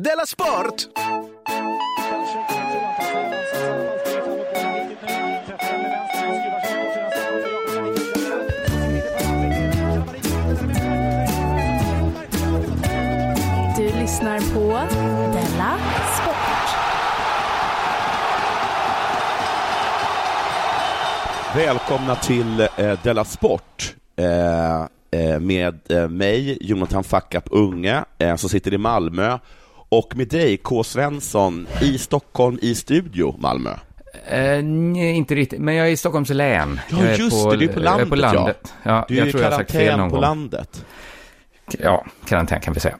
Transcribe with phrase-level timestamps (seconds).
[0.00, 0.88] Della Sport!
[13.76, 14.88] Du lyssnar på
[15.32, 15.78] Della
[16.14, 16.76] Sport.
[21.56, 28.04] Välkomna till eh, Della Sport eh, eh, med eh, mig, Jonathan Fackap Unge,
[28.36, 29.38] som sitter i Malmö,
[29.92, 30.84] och med dig, K.
[30.84, 33.70] Svensson, i Stockholm, i studio, Malmö.
[34.26, 36.80] Eh, nej, inte riktigt, men jag är i Stockholms län.
[36.90, 38.74] Ja, jag är just det, du är på landet, på landet.
[38.82, 39.04] Ja.
[39.08, 40.84] Du är jag i sagt fel karantän på landet.
[41.78, 42.96] Ja, karantän kan vi säga.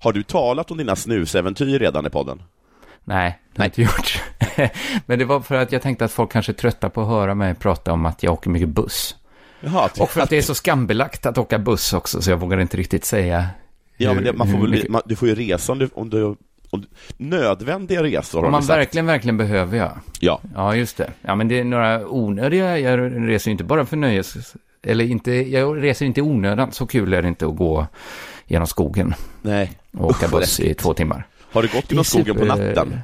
[0.00, 2.42] Har du talat om dina snusäventyr redan i podden?
[3.04, 4.22] Nej, det har jag inte gjort.
[5.06, 7.34] men det var för att jag tänkte att folk kanske är trötta på att höra
[7.34, 9.16] mig prata om att jag åker mycket buss.
[9.60, 12.60] Jaha, Och för att det är så skambelagt att åka buss också, så jag vågar
[12.60, 13.46] inte riktigt säga
[14.04, 15.88] Ja, men det, man får hur väl, mycket- man, du får ju resa om du,
[15.94, 16.36] om du,
[16.70, 16.84] om
[17.16, 19.96] nödvändiga resor Om man verkligen, verkligen behöver, ja.
[20.20, 21.10] Ja, Ja, just det.
[21.22, 25.32] Ja, men det är några onödiga, jag reser ju inte bara för nöjes, eller inte,
[25.32, 27.86] jag reser inte onödan, så kul är det inte att gå
[28.46, 29.72] genom skogen nej.
[29.98, 31.26] och åka vad buss i två timmar.
[31.52, 33.00] Har du gått genom skogen på natten?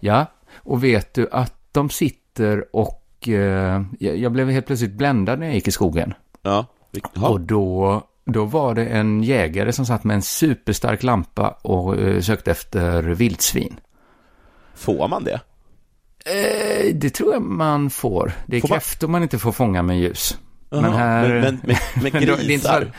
[0.00, 5.46] Ja, och vet du att de sitter och, eh, jag, blev helt plötsligt bländad när
[5.46, 6.14] jag gick i skogen.
[6.42, 6.66] Ja.
[7.14, 12.20] Och då, då var det en jägare som satt med en superstark lampa och eh,
[12.20, 13.76] sökte efter vildsvin.
[14.74, 15.40] Får man det?
[16.24, 18.32] Eh, det tror jag man får.
[18.46, 20.38] Det är Får man- kräftor man inte får fånga med ljus.
[20.70, 21.28] Jaha, men här...
[21.28, 21.76] men, men, men,
[22.12, 22.92] men de- det är inte så grisar?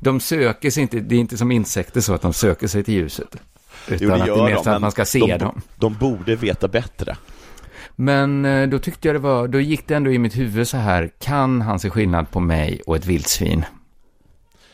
[0.00, 2.94] de söker sig inte, det är inte som insekter så att de söker sig till
[2.94, 3.36] ljuset.
[3.88, 5.60] Utan Jo, det att det är mer de, att man ska se de, dem.
[5.76, 7.16] De borde veta bättre.
[7.96, 10.76] Men eh, då tyckte jag det var, då gick det ändå i mitt huvud så
[10.76, 13.64] här, kan han se skillnad på mig och ett vildsvin?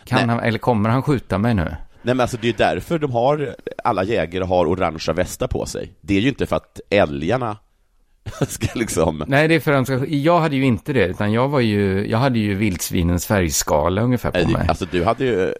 [0.04, 1.62] Kan han, eller kommer han skjuta mig nu?
[2.02, 5.66] Nej men alltså det är ju därför de har, alla jägare har orangea västar på
[5.66, 5.92] sig.
[6.00, 7.56] Det är ju inte för att älgarna
[8.48, 9.24] ska liksom...
[9.26, 11.60] Nej, det är för att han ska, jag hade ju inte det, utan jag var
[11.60, 14.66] ju, jag hade ju vildsvinens färgskala ungefär på Nej, mig.
[14.68, 15.54] Alltså du hade ju...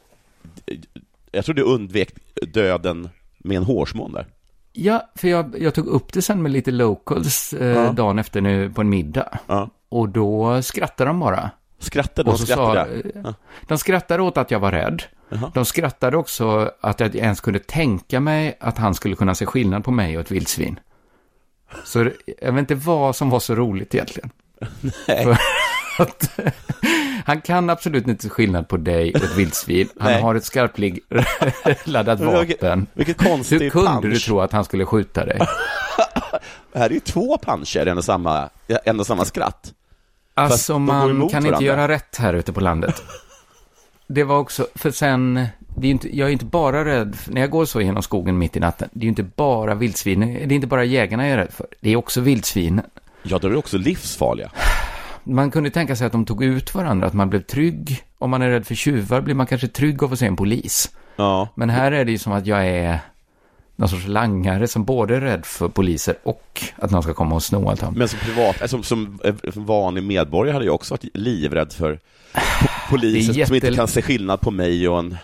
[1.33, 2.11] Jag tror du undvek
[2.55, 4.27] döden med en hårsmån där.
[4.73, 7.93] Ja, för jag, jag tog upp det sen med lite locals eh, Ja.
[7.93, 9.39] dagen efter nu på en middag.
[9.47, 9.71] Ja.
[9.89, 11.51] Och då skrattade de bara.
[11.85, 12.33] Skrattade de?
[12.33, 12.95] Och så sa, Skrattade?
[13.15, 13.35] eh, Ja.
[13.69, 15.03] de skrattade åt att jag var rädd.
[15.29, 15.51] Jaha.
[15.55, 19.85] De skrattade också att jag ens kunde tänka mig att han skulle kunna se skillnad
[19.85, 20.81] på mig och ett vildsvin.
[21.85, 24.31] Så jag vet inte vad som var så roligt egentligen.
[25.09, 25.37] Nej.
[25.99, 26.31] Att,
[27.25, 29.89] han kan absolut inte se skillnad på dig och ett vildsvin.
[29.99, 30.23] Han Nej.
[30.23, 32.21] har ett skarpladdat
[32.61, 32.87] vapen.
[32.93, 34.05] vilket konstigt Hur kunde punch.
[34.05, 35.39] du tro att han skulle skjuta dig?
[36.73, 38.49] Det här är ju två puncher, en och samma,
[38.85, 39.73] en och samma skratt.
[40.35, 43.03] Alltså man kan inte göra rätt här ute på landet.
[44.07, 45.47] Det var också, för sen,
[45.77, 48.57] det är inte, jag är inte bara rädd, när jag går så genom skogen mitt
[48.57, 51.37] i natten, det är ju inte bara vildsvinen, det är inte bara jägarna jag är
[51.37, 52.85] rädd för, det är också vildsvinen.
[53.23, 54.51] Ja, de är också livsfarliga.
[55.25, 58.03] Man kunde tänka sig att de tog ut varandra, att man blev trygg.
[58.19, 60.91] Om man är rädd för tjuvar blir man kanske trygg av att se en polis.
[61.17, 61.49] Ja.
[61.55, 62.99] Men här är det ju som att jag är
[63.77, 67.43] någon sorts langare som både är rädd för poliser och att någon ska komma och
[67.43, 67.97] sno allt.
[67.97, 72.01] Men som privat, eh, som, som eh, vanlig medborgare hade jag också varit livrädd för
[72.35, 75.17] po- poliser är som inte jätte- kan se skillnad på mig och en,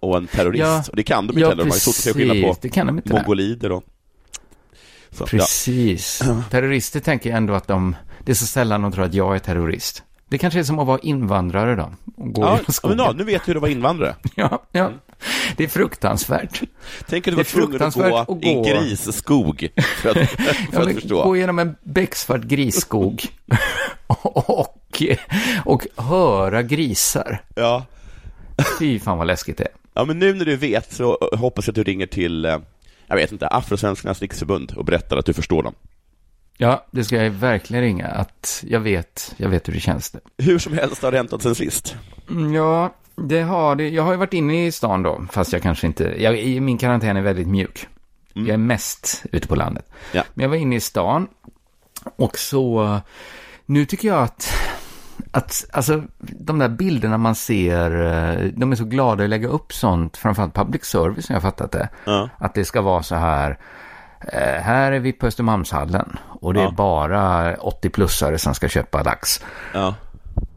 [0.00, 0.60] och en terrorist.
[0.62, 0.84] Ja.
[0.90, 2.56] och det kan de inte Ja, heller, de har ju svårt att se skillnad på
[2.60, 3.84] Det kan de inte, mongolider och...
[5.10, 5.26] Så, ja.
[5.26, 6.22] Precis.
[6.50, 10.02] Terrorister tänker ändå att de, det är så sällan de tror att jag är terrorist.
[10.28, 11.92] Det kanske är som att vara invandrare då.
[12.16, 14.14] Och gå Ja, genom ja, men ja, nu vet du hur det var invandrare.
[14.34, 14.90] Ja, ja.
[15.56, 16.62] Det är fruktansvärt.
[17.08, 18.62] Tänk att du var tvungen att gå, i en att gå.
[18.62, 19.68] grisskog
[20.02, 21.22] för att, för Ja, att men förstå.
[21.24, 23.24] gå igenom en becksvart grisskog
[24.06, 24.92] och,
[25.64, 27.42] och höra grisar.
[27.54, 27.84] Ja.
[28.78, 29.70] Fy fan vad läskigt det är.
[29.94, 32.58] ja, men nu när du vet så hoppas jag att du ringer till eh,
[33.06, 35.74] jag vet inte, Afrosvenskarnas riksförbund och berättar att du förstår dem.
[36.56, 38.06] Ja, det ska jag verkligen ringa.
[38.06, 40.10] Att jag vet, jag vet hur det känns.
[40.10, 40.20] Det.
[40.38, 41.96] Hur som helst har det hänt något sen sist.
[42.30, 43.88] Mm, Ja, det har det.
[43.88, 46.22] Jag har ju varit inne i stan då, fast jag kanske inte...
[46.22, 47.88] Jag, min karantän är väldigt mjuk.
[48.32, 49.90] Jag är mest ute på landet.
[50.12, 50.22] Ja.
[50.34, 51.28] Men jag var inne i stan
[52.16, 52.98] och så...
[53.66, 54.52] Nu tycker jag att...
[55.30, 59.72] Att, alltså, de där bilderna man ser, eh, de är så glada att lägga upp
[59.72, 61.88] sånt, framförallt public service, jag har fattat det.
[62.04, 62.28] Ja.
[62.38, 63.58] Att det ska vara så här,
[64.60, 66.68] här är vi på Östermalmshallen och det Ja.
[66.68, 69.40] är bara 80-plussare som ska köpa lax.
[69.74, 69.94] Ja.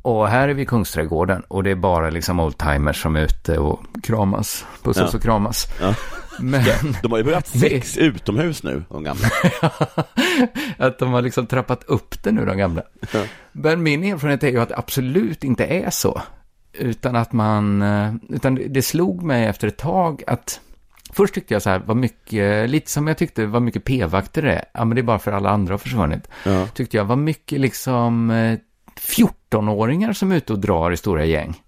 [0.01, 3.57] Och här är vi i Kungsträdgården och det är bara liksom oldtimers som är ute
[3.57, 5.17] och kramas, pussas Ja.
[5.17, 5.67] och kramas.
[5.81, 5.93] Ja.
[6.39, 6.63] Men
[7.01, 9.27] De har ju börjat sex utomhus nu, de gamla.
[10.77, 12.81] att de har liksom trappat upp det nu, de gamla.
[13.13, 13.23] Ja.
[13.51, 16.21] Men min erfarenhet är ju att det absolut inte är så.
[16.73, 20.59] Utan att man, eh, utan det- det slog mig efter ett tag att
[21.19, 24.53] Först tyckte jag så här, vad mycket, lite som jag tyckte, vad mycket p-vakter det
[24.53, 24.65] är.
[24.73, 26.27] Ja, men det är bara för alla andra har försvunnit.
[26.45, 26.67] Ja.
[26.67, 28.57] Tyckte jag, vad mycket liksom eh,
[28.99, 31.61] 14-åringar som är ute och drar i stora gäng.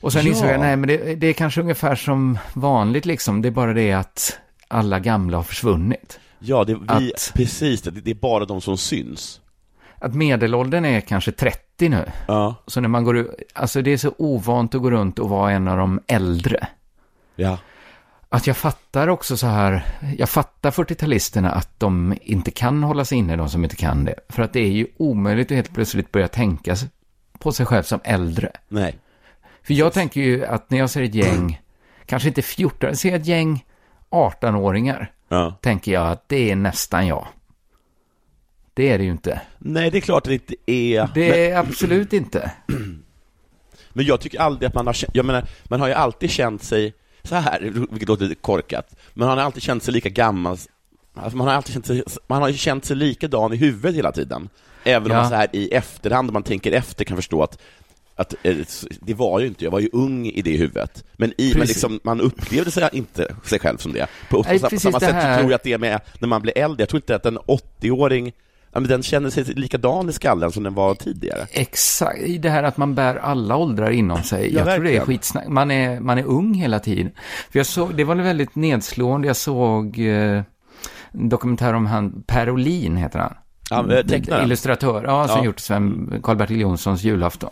[0.00, 0.28] Och sen Ja.
[0.28, 3.42] insåg jag, nej men det, det är kanske ungefär som vanligt liksom.
[3.42, 6.20] Det är bara det att alla gamla har försvunnit.
[6.38, 9.40] Ja, det, vi, Att- precis, det, det är bara de som syns.
[9.98, 12.04] Att medelåldern är kanske 30 nu.
[12.28, 12.54] Ja.
[12.66, 15.52] Så när man går ut, alltså det är så ovant att gå runt och vara
[15.52, 16.66] en av de äldre.
[17.36, 17.58] Ja.
[18.30, 19.82] Att jag fattar också så här,
[20.18, 24.14] jag fattar 40-talisterna att de inte kan hålla sig inne, de som inte kan det.
[24.28, 26.76] För att det är ju omöjligt att helt plötsligt börja tänka
[27.38, 28.50] på sig själv som äldre.
[28.68, 28.98] Nej.
[29.62, 31.60] För jag tänker ju att när jag ser ett gäng,
[32.06, 33.64] kanske inte 14, ser ett gäng
[34.10, 35.54] 18-åringar, Ja.
[35.60, 37.26] tänker jag att det är nästan jag.
[38.74, 39.40] Det är det ju inte.
[39.58, 41.08] Nej, det är klart att det inte är...
[41.14, 42.50] Det är absolut inte.
[43.92, 46.62] Men jag tycker aldrig att man har känt, jag menar, man har ju alltid känt
[46.62, 46.94] sig
[47.28, 47.60] så här,
[47.90, 50.56] vilket låter lite korkat, men man har alltid känt sig lika gammal,
[51.14, 54.48] alltså man har alltid känt sig, man har känt sig likadan i huvudet hela tiden.
[54.84, 55.20] Även om Ja.
[55.22, 57.58] man så här i efterhand, om man tänker efter, kan förstå att
[58.18, 58.56] att eh,
[59.00, 61.04] det var ju inte, jag var ju ung i det huvudet.
[61.12, 64.06] Men, i, men liksom, man upplevde sig inte sig själv som det.
[64.30, 66.58] På, Nej, på, samma sätt så tror jag att det är med när man blir
[66.58, 66.82] äldre.
[66.82, 68.32] Jag tror inte att en 80-åring,
[68.72, 71.46] ja, men den känner sig likadan i skallen som den var tidigare.
[71.50, 74.54] Exakt, i det här att man bär alla åldrar inom sig.
[74.54, 75.06] Ja, jag tror det är verkligen.
[75.06, 75.48] skitsnack.
[75.48, 77.12] Man är, man är ung hela tiden.
[77.50, 80.42] För jag såg, det var väldigt nedslående, jag såg eh,
[81.12, 83.34] en dokumentär om han, Per Olin heter han.
[83.70, 84.44] Ja, tecknaren.
[84.44, 85.44] Illustratör, ja, som Ja.
[85.44, 87.50] gjort Sven, Karl-Bertil Jonssons julafton.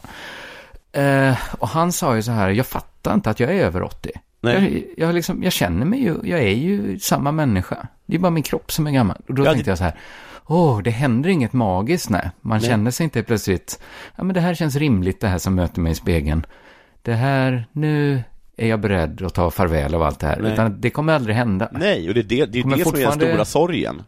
[0.92, 4.10] Eh, och han sa ju så här, jag fattar inte att jag är över 80.
[4.40, 4.86] Nej.
[4.96, 7.86] Jag, jag, liksom, jag känner mig ju, jag är ju samma människa.
[8.06, 9.16] Det är bara min kropp som är gammal.
[9.28, 9.94] Och då Ja, tänkte det- jag så här,
[10.46, 12.31] åh, det händer inget magiskt, nej.
[12.40, 12.69] Man Nej.
[12.69, 13.81] känner sig inte plötsligt,
[14.16, 16.46] ja men det här känns rimligt, det här som möter mig i spegeln.
[17.02, 18.22] Det här, nu
[18.56, 20.38] är jag beredd att ta farväl av allt det här.
[20.40, 20.52] Nej.
[20.52, 21.69] Utan det kommer aldrig hända.
[21.72, 24.02] Nej, och det är det, det, är det som är den fortfarande- stora sorgen.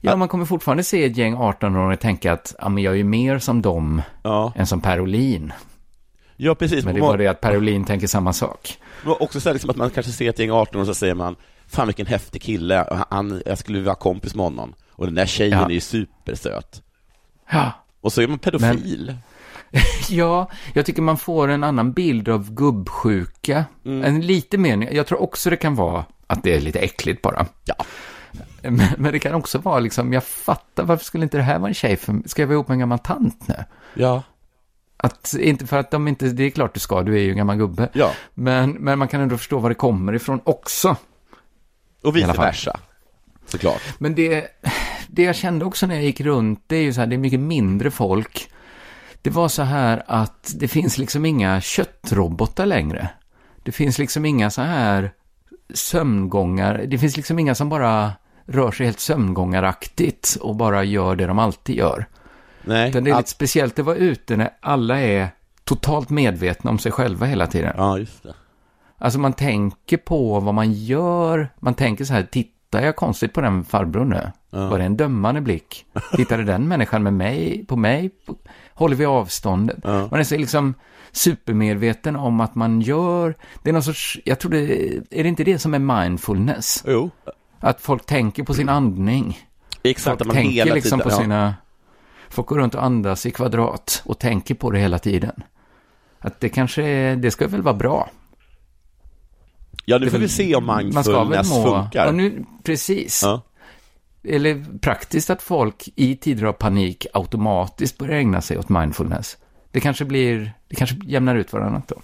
[0.00, 2.96] Ja, man kommer fortfarande se ett gäng 18-åringar och tänka att, ja men jag är
[2.96, 5.52] ju mer som dem Ja, än som Per Olin.
[6.36, 6.84] ja precis.
[6.84, 8.78] Men det är bara det att Per Olin tänker samma sak.
[9.04, 11.14] Men också så här, liksom att man kanske ser ett gäng 18 och så säger
[11.14, 11.36] man
[11.66, 14.74] Fan vilken häftig kille, och han, jag skulle vilja vara kompis med honom.
[14.98, 15.64] Och den där tjejen Ja.
[15.64, 16.82] är ju supersöt.
[17.50, 17.72] Ja.
[18.00, 19.16] Och så är man pedofil.
[20.08, 23.64] Ja, jag tycker man får en annan bild av gubbsjuka.
[23.84, 24.04] Mm.
[24.04, 27.46] En lite mer, jag tror också det kan vara att det är lite äckligt bara.
[27.64, 27.74] Ja.
[28.62, 31.68] Men, men det kan också vara liksom, jag fattar, varför skulle inte det här vara
[31.68, 33.64] en tjej för, ska jag vara ihop med en gammal tant nu?
[33.94, 34.22] Ja.
[34.96, 37.36] Att, inte för att de inte, det är klart du ska, du är ju en
[37.36, 37.88] gammal gubbe.
[37.92, 38.12] Ja.
[38.34, 40.96] Men, men man kan ändå förstå var det kommer ifrån också.
[42.02, 42.80] Och vice versa.
[43.48, 43.82] Såklart.
[43.98, 44.46] Men det,
[45.08, 47.18] det jag kände också när jag gick runt, det är ju så här, det är
[47.18, 48.50] mycket mindre folk.
[49.22, 53.10] Det var så här att det finns liksom inga köttrobotar längre.
[53.62, 55.12] Det finns liksom inga så här
[55.74, 58.12] sömngångar, det finns liksom inga som bara
[58.46, 62.06] rör sig helt sömngångaraktigt och bara gör det de alltid gör.
[62.62, 62.88] Nej.
[62.88, 65.28] Utan det är lite speciellt att vara ute när alla är
[65.64, 67.74] totalt medvetna om sig själva hela tiden.
[67.76, 68.34] Ja, just det.
[68.98, 71.48] Alltså man tänker på vad man gör.
[71.60, 72.22] Man tänker så här,
[72.70, 74.30] tittar jag konstigt på den farbrorn nu?
[74.50, 74.68] Ja.
[74.68, 75.86] Var det en dömande blick?
[76.16, 78.10] Tittade den människan med mig, på mig?
[78.74, 79.78] Håller vi avståndet?
[79.84, 80.08] Ja.
[80.10, 80.74] Man är så liksom
[81.12, 85.44] supermedveten om att man gör, det är någon sorts, jag tror det, är det inte
[85.44, 86.84] det som är mindfulness?
[86.86, 87.10] Jo.
[87.60, 89.38] Att folk tänker på sin andning.
[89.82, 91.10] Exakt, Folk att man tänker hela liksom tiden...
[91.10, 91.22] på ja.
[91.22, 91.54] sina,
[92.28, 95.42] folk går runt och andas i kvadrat och tänker på det hela tiden.
[96.18, 98.08] Att det kanske, är- det ska väl vara bra.
[99.88, 101.64] Ja, nu får vi se om Man mindfulness må...
[101.64, 102.12] funkar.
[102.12, 103.22] Nu, precis.
[103.22, 103.42] Ja.
[104.24, 109.36] Eller praktiskt att folk i tider av panik automatiskt börjar ägna sig åt mindfulness.
[109.70, 111.96] Det kanske blir, det kanske jämnar ut varannat då.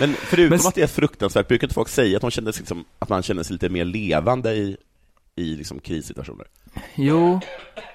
[0.00, 2.60] Men förutom Men- att det är fruktansvärt, brukar inte folk säga att, de känner sig
[2.60, 4.76] liksom, att man känner sig lite mer levande i,
[5.36, 6.46] i liksom krissituationer.
[6.94, 7.40] Jo,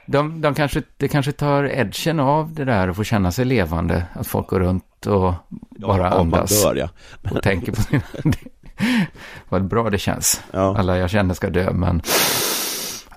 [0.05, 4.05] de, de kanske, det kanske tar edgen av det där och får känna sig levande.
[4.13, 5.33] Att folk går runt och
[5.69, 6.89] bara ja, man andas dör, ja.
[7.31, 8.01] och tänker på sina...
[9.49, 10.41] Vad bra det känns.
[10.51, 10.77] Ja.
[10.77, 12.01] Alla jag känner ska dö, men...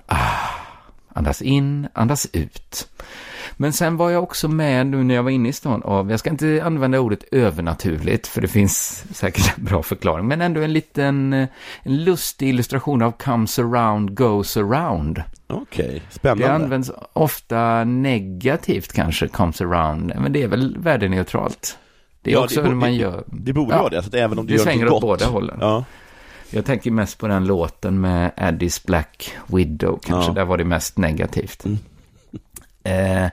[0.05, 0.49] Ah,
[1.13, 2.87] andas in, andas ut.
[3.59, 6.19] Men sen var jag också med nu när jag var inne i stan av, jag
[6.19, 10.73] ska inte använda ordet övernaturligt, för det finns säkert en bra förklaring, men ändå en
[10.73, 11.47] liten, en
[11.83, 15.23] lustig illustration av comes around, goes around.
[15.47, 16.43] Okej, spännande.
[16.43, 21.77] Det används ofta negativt kanske, comes around, men det är väl värdeneutralt.
[22.27, 23.23] Det är Ja, också det, hur man gör.
[23.27, 23.77] Det borde Ja.
[23.81, 25.19] vara det, så att även om du Det gör svänger något åt gott.
[25.19, 25.57] båda hållen.
[25.61, 25.83] Ja.
[26.49, 30.29] Jag tänker mest på den låten med Addis Black Widow, kanske.
[30.31, 30.33] Ja.
[30.35, 31.65] Där var det mest negativt.
[31.65, 31.77] Mm.
[32.83, 33.29] Eh,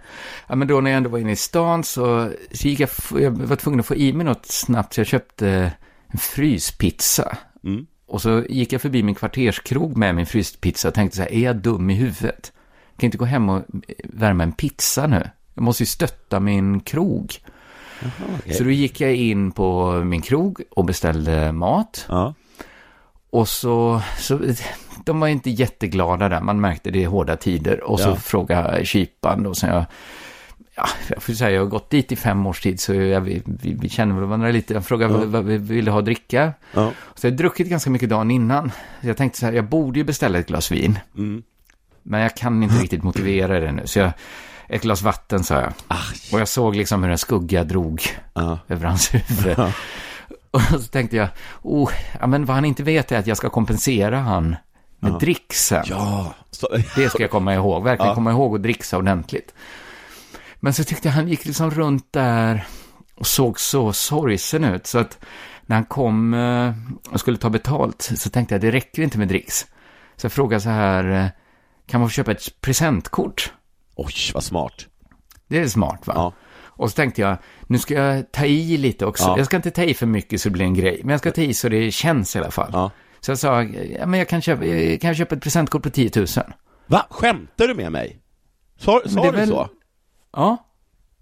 [0.48, 2.88] ja, men då när jag ändå var inne i stan så, så gick jag,
[3.20, 5.72] jag var tvungen att få i mig något snabbt, så jag köpte
[6.08, 7.36] en fryspizza.
[7.64, 7.86] Mm.
[8.06, 11.40] Och så gick jag förbi min kvarterskrog med min fryspizza och tänkte så här, är
[11.40, 12.52] jag dum i huvudet?
[12.92, 13.62] Jag kan inte gå hem och eh,
[14.04, 15.30] värma en pizza nu.
[15.54, 17.34] Jag måste ju stötta min krog.
[18.38, 18.54] Okej.
[18.54, 22.06] Så då gick jag in på min krog och beställde mat.
[22.08, 22.34] Ja.
[23.30, 24.40] Och så, så,
[25.04, 27.82] de var inte jätteglada där, man märkte det är hårda tider.
[27.82, 28.16] Och så Ja.
[28.16, 29.84] frågade kyparen då, så jag,
[30.76, 33.42] ja, jag får säga, jag har gått dit i fem års tid, så jag, vi,
[33.44, 34.74] vi, vi känner varandra lite.
[34.74, 35.20] Jag frågade Ja.
[35.26, 36.52] vad, vi ville ha att dricka.
[36.74, 36.92] Ja.
[37.14, 38.70] Så jag hade druckit ganska mycket dagen innan.
[39.00, 40.98] Så jag tänkte så här, jag borde ju beställa ett glas vin.
[41.16, 41.42] Mm.
[42.02, 44.12] Men jag kan inte riktigt motivera det nu, så jag,
[44.68, 45.72] ett glas vatten sa jag.
[46.32, 48.02] Och jag såg liksom hur en skugga drog
[48.34, 48.58] Ja.
[48.68, 49.58] över hans huvud.
[50.50, 51.28] Och så tänkte jag,
[51.62, 51.90] oh,
[52.20, 54.56] ja, men vad han inte vet är att jag ska kompensera han
[55.00, 55.84] med dricksen.
[55.86, 56.34] Ja.
[56.50, 58.14] Så, Det ska jag komma ihåg, verkligen Ja.
[58.14, 59.54] komma ihåg att dricksa ordentligt.
[60.60, 62.66] Men så tyckte jag han gick liksom runt där
[63.14, 64.86] och såg så sorgsen ut.
[64.86, 65.18] Så att
[65.66, 66.72] när han kom eh,
[67.12, 69.66] och skulle ta betalt så tänkte jag, det räcker inte med dricks.
[70.16, 71.26] Så jag frågade så här, eh,
[71.86, 73.52] kan man få köpa ett presentkort?
[73.96, 74.86] Oj, vad smart.
[75.48, 76.12] Det är smart va?
[76.16, 76.32] Ja.
[76.76, 77.36] Och så tänkte jag,
[77.66, 79.24] nu ska jag ta i lite också.
[79.24, 79.36] Ja.
[79.38, 81.30] Jag ska inte ta i för mycket så det blir en grej, men jag ska
[81.30, 82.70] ta i så det känns i alla fall.
[82.72, 82.90] Ja.
[83.20, 86.10] Så jag sa, ja, men jag kan köpa, jag kan köpa ett presentkort på 10
[86.16, 86.26] 000.
[86.86, 87.06] Va?
[87.10, 88.20] Skämtar du med mig?
[88.78, 89.68] Sa, sa det du väl- så?
[90.32, 90.66] Ja,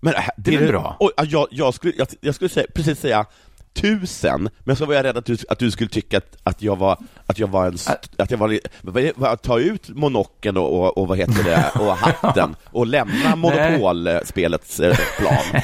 [0.00, 0.96] Men, äh, Det är väl bra?
[1.00, 3.26] Ja, jag, jag, skulle, jag, jag skulle säga, precis säga
[3.74, 6.76] tusen, men så var jag rädd att du, att du skulle tycka att, att jag
[6.78, 7.76] var, att jag var en,
[8.18, 12.86] att jag var, ta ut monocken och, och, och vad heter det, och hatten och
[12.86, 15.62] lämna monopolspelets eh, plan.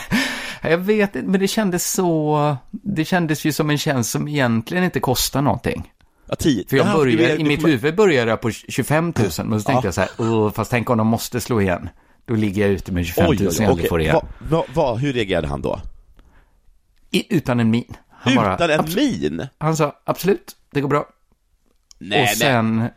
[0.71, 4.85] jag vet inte, men det kändes så, det kändes ju som en tjänst som egentligen
[4.85, 5.93] inte kostar någonting.
[6.29, 6.65] Ja, tio.
[6.69, 9.71] För jag Ja, började, i mitt huvud började jag på 25 000, men så tänkte
[9.73, 9.81] Ja.
[9.85, 11.89] jag så här, "Åh, fast tänk om de måste slå igen.
[12.27, 13.89] Då ligger jag ute med 25 000 Oj, oj, okej.
[13.89, 14.15] får igen.
[14.15, 15.81] Va, va, va, hur reagerade han då?
[17.11, 17.95] I, utan en min.
[18.11, 19.47] Han bara, Utan en "Abs- min?
[19.59, 21.07] Han sa, absolut, det går bra.
[21.99, 22.37] Nej, och nej.
[22.37, 22.89] sen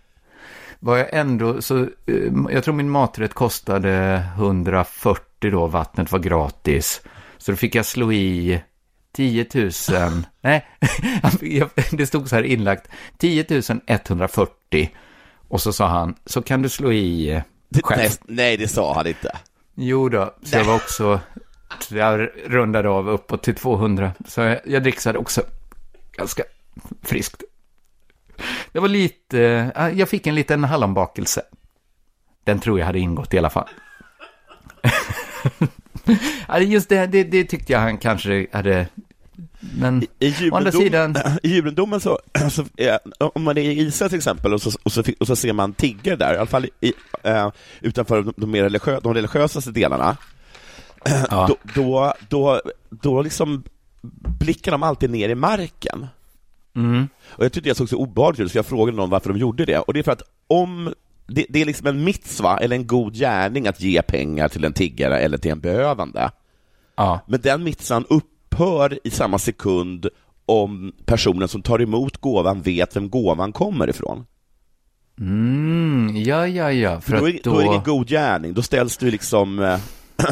[0.79, 7.01] var jag ändå, så eh, jag tror min maträtt kostade 140 då, vattnet var gratis.
[7.37, 8.61] Så då fick jag slå i
[9.13, 9.71] 10 000,
[10.41, 10.65] nej,
[11.91, 12.87] det stod så här inlagt,
[13.17, 13.45] 10
[13.87, 14.89] 140.
[15.47, 17.41] Och så sa han, så kan du slå i
[17.83, 17.99] själv.
[18.01, 19.37] nej, nej, det sa han inte.
[19.75, 21.19] Jo då, så jag var också, så
[21.89, 24.11] jag rundade av uppåt till 200.
[24.27, 25.41] Så jag, jag dricksade också
[26.17, 26.43] ganska
[27.01, 27.43] friskt.
[28.71, 31.41] Det var lite, äh, jag fick en liten hallonbakelse.
[32.43, 33.69] Den tror jag hade ingått i alla fall.
[36.59, 38.87] Just det, det, det tyckte jag han kanske hade,
[39.59, 42.19] men I å andra sidan, I judendomen så,
[42.51, 45.35] så eh, om man är i Israel till exempel och så, och så, och så
[45.35, 47.51] ser man tiggare där, i alla fall i, eh,
[47.81, 50.17] utanför de, de, mer religiö, de religiösaste delarna,
[51.29, 53.63] ja, då, då, då, då liksom
[54.39, 56.07] blickar de alltid ner i marken.
[56.75, 59.39] mm, Och jag tyckte det såg så obehagligt ut, så jag frågade någon varför de
[59.39, 59.79] gjorde det.
[59.79, 60.93] Och det är för att om
[61.27, 64.73] det, det är liksom en mitzva, eller en god gärning, att ge pengar till en
[64.73, 66.31] tiggare eller till en behövande.
[66.95, 70.07] ja, Men den mitzvan upphör i samma sekund
[70.45, 74.25] om personen som tar emot gåvan vet vem gåvan kommer ifrån.
[75.19, 77.53] mm, ja, ja, ja, för Då är, att då...
[77.53, 79.79] är det ingen då, god gärning, då ställs du liksom eh,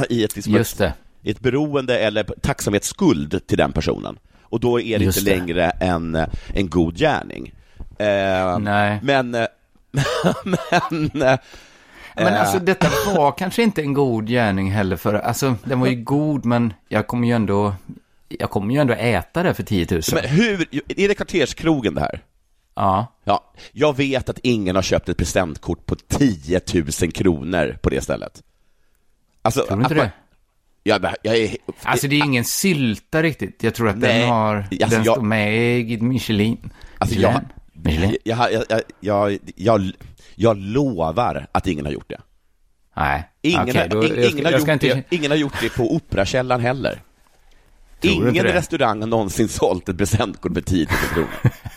[0.10, 0.93] i ett, liksom just ett,
[1.24, 4.19] ett beroende eller tacksamhetsskuld till den personen.
[4.41, 5.38] Och då är det Just inte det.
[5.38, 6.15] längre en,
[6.53, 7.53] en god gärning.
[8.00, 9.00] Eh, nej.
[9.03, 9.46] Men, eh,
[10.43, 11.39] men, eh,
[12.15, 15.88] Men eh, alltså detta var kanske inte en god gärning heller för, alltså den var
[15.88, 17.75] ju god men jag kommer ju ändå,
[18.29, 20.01] jag kommer ju ändå äta det för 10 000.
[20.13, 22.24] men hur, är det kvarterskrogen det här?
[22.75, 26.62] Ja, Ja, jag vet att ingen har köpt ett presentkort på 10
[27.01, 28.43] 000 kronor på det stället.
[29.58, 30.12] Alltså, tror du inte det?
[30.84, 31.56] Jag, jag är...
[31.84, 35.15] Alltså det är ingen sylta riktigt, jag tror att Nej, den har, alltså, den jag-
[35.15, 36.70] står med i Michelin.
[36.98, 37.39] Alltså, Michelin.
[37.74, 38.15] jag- Michelin.
[38.24, 39.91] Jag, jag, jag, jag, jag,
[40.36, 42.22] Jag lovar att ingen har gjort det.
[42.96, 43.29] Nej.
[43.41, 46.62] Ingen, har, då- ingen, ska- har gjort inte- det, ingen har gjort det på Operakällaren
[46.62, 47.01] heller.
[48.01, 51.29] Ingen restaurang har någonsin sålt ett presentkort med 10 000 kronor.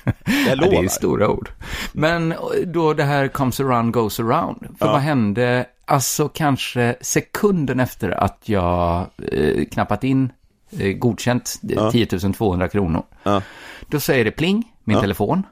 [0.04, 0.14] Jag
[0.46, 0.88] Ja, det är lovar.
[0.88, 1.50] stora ord.
[1.92, 2.34] Men
[2.66, 4.58] då det här comes around goes around.
[4.78, 4.92] För Ja.
[4.92, 10.32] vad hände, alltså kanske sekunden efter att jag eh, knappat in
[10.78, 11.90] eh, godkänt Ja.
[11.90, 13.02] 10 200 kronor.
[13.22, 13.42] Ja.
[13.88, 15.00] Då säger det pling, min Ja.
[15.00, 15.42] telefon.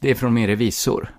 [0.00, 1.14] Det är från min revisor.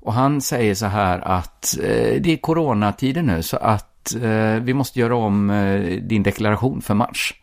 [0.00, 4.74] Och han säger så här att eh, det är coronatider nu så att eh, vi
[4.74, 7.34] måste göra om eh, din deklaration för mars.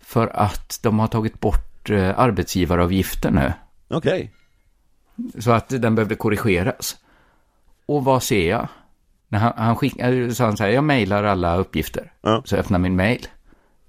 [0.00, 3.52] För att de har tagit bort eh, arbetsgivaravgiften nu.
[3.88, 4.30] Okej.
[5.38, 6.96] Så att den behövde korrigeras.
[7.86, 8.68] Och vad ser jag?
[9.32, 12.12] När han, han skickar, så han säger, jag mejlar alla uppgifter.
[12.22, 12.42] Ja.
[12.44, 13.26] Så öppnar min mejl.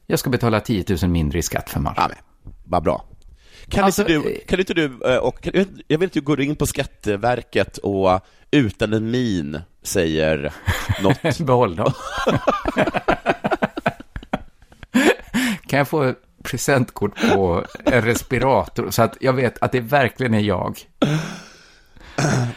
[0.08, 1.94] Jag ska betala 10 000 mindre i skatt för mars.
[1.98, 2.10] Ja,
[2.64, 3.06] vad bra.
[3.68, 6.22] Kan, Alltså, inte du, eh, kan inte du, eh, och kan, jag vill att du
[6.22, 8.20] går in på Skatteverket och
[8.52, 10.54] utan en min säger
[11.02, 11.40] något.
[11.46, 11.94] Behåll dem.
[15.68, 20.40] kan jag få presentkort på en respirator så att jag vet att det verkligen är
[20.40, 20.80] jag?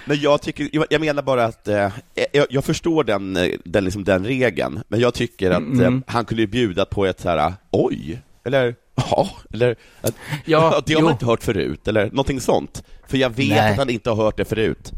[0.05, 1.93] Men jag tycker, jag- menar bara att, eh,
[2.33, 5.81] jag, jag förstår den, eh, den, liksom den regeln, men jag tycker att Mm.
[5.97, 10.83] eh, han kunde ju bjuda på ett så här, oj, eller ja, eller att, Ja,
[10.87, 11.05] det har jo.
[11.05, 12.85] man inte hört förut, eller någonting sånt.
[13.07, 13.71] För jag vet Nej.
[13.73, 14.93] att han inte har hört det förut.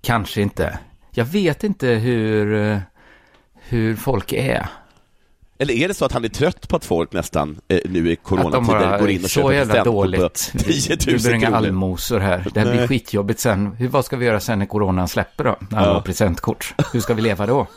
[0.00, 0.78] Kanske inte.
[1.10, 2.78] Jag vet inte hur, eh,
[3.68, 4.66] hur folk är.
[5.64, 8.16] Eller är det så att han är trött på att folk nästan eh, nu i
[8.16, 10.20] coronatider går in och så köper presentkort dåligt.
[10.52, 11.56] på 10 Du 000 blir inga kronor?
[11.56, 12.46] allmosor här.
[12.54, 13.72] Det här blir skitjobbigt sen.
[13.78, 15.56] Hur, vad ska vi göra sen när coronan släpper då?
[15.70, 15.94] När alla Ja.
[15.94, 16.74] har presentkort.
[16.92, 17.66] Hur ska vi leva då?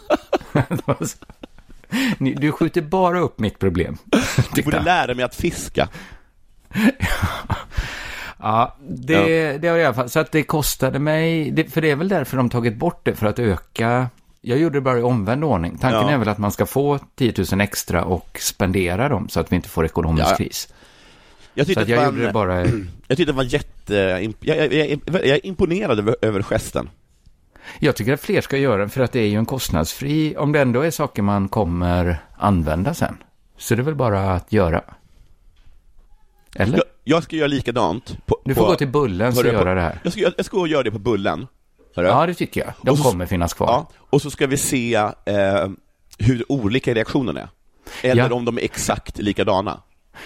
[2.37, 3.97] Du skjuter bara upp mitt problem.
[4.55, 5.89] Du borde lära mig att fiska.
[8.39, 10.09] Ja, det, det har jag i alla fall.
[10.09, 13.15] Så att det kostade mig, det, för det är väl därför de tagit bort det,
[13.15, 14.09] för att öka.
[14.41, 15.77] Jag gjorde det bara i omvänd ordning.
[15.77, 16.09] Tanken Ja.
[16.11, 19.55] är väl att man ska få 10 000 extra och spendera dem så att vi
[19.55, 20.73] inte får ekonomisk Ja, kris.
[21.53, 22.65] Jag tyckte att att jag var gjorde det bara...
[23.07, 23.93] Jag tyckte det var jätte...
[23.93, 26.89] Jag, jag, jag, jag är imponerad över, över gesten.
[27.79, 30.51] Jag tycker att fler ska göra det, för att det är ju en kostnadsfri, om
[30.51, 33.17] det ändå är saker man kommer använda sen.
[33.57, 34.81] Så det är väl bara att göra.
[36.55, 36.77] Eller?
[36.77, 38.17] Jag, jag ska göra likadant.
[38.25, 39.99] På, Du får på, gå till Bullen och göra på- det här.
[40.03, 41.47] Jag ska, jag ska gå och göra det på Bullen.
[41.97, 42.07] Hörru.
[42.07, 42.73] Ja, det tycker jag.
[42.81, 43.67] De så- kommer finnas kvar.
[43.67, 45.67] Ja, och så ska vi se eh,
[46.19, 47.49] hur olika reaktionerna är.
[48.03, 48.35] Eller Ja.
[48.35, 49.81] om de är exakt likadana.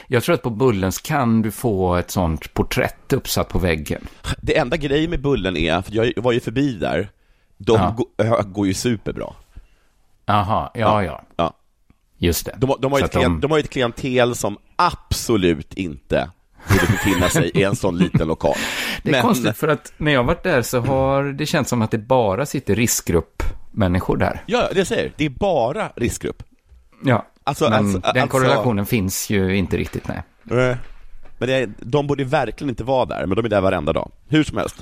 [0.08, 4.08] Jag tror att på Bullens kan du få ett sånt porträtt uppsatt på väggen.
[4.42, 7.10] Det enda grejen med Bullen är, för jag var ju förbi där,
[7.58, 7.96] de Ja.
[7.98, 9.34] gå, äh, går ju superbra.
[10.26, 11.22] Jaha, ja, ja.
[11.36, 11.54] Ja.
[12.18, 12.56] Just det.
[12.58, 16.30] De, de, har ett de- de har ett klientel som absolut inte
[16.70, 18.56] borde befinna sig i en sån liten lokal.
[19.04, 21.92] Det är konstigt för att när jag varit där så har det känts som att
[21.92, 24.44] det bara sitter riskgruppmänniskor där.
[24.46, 26.44] Ja, det säger, det är bara riskgrupp.
[27.04, 30.22] Ja, Alltså, men alltså, den alltså- korrelationen finns ju inte riktigt, nej.
[30.52, 30.78] Eh,
[31.38, 34.12] Men det de borde verkligen inte vara där, men de är där varenda dag.
[34.28, 34.76] Hur som helst.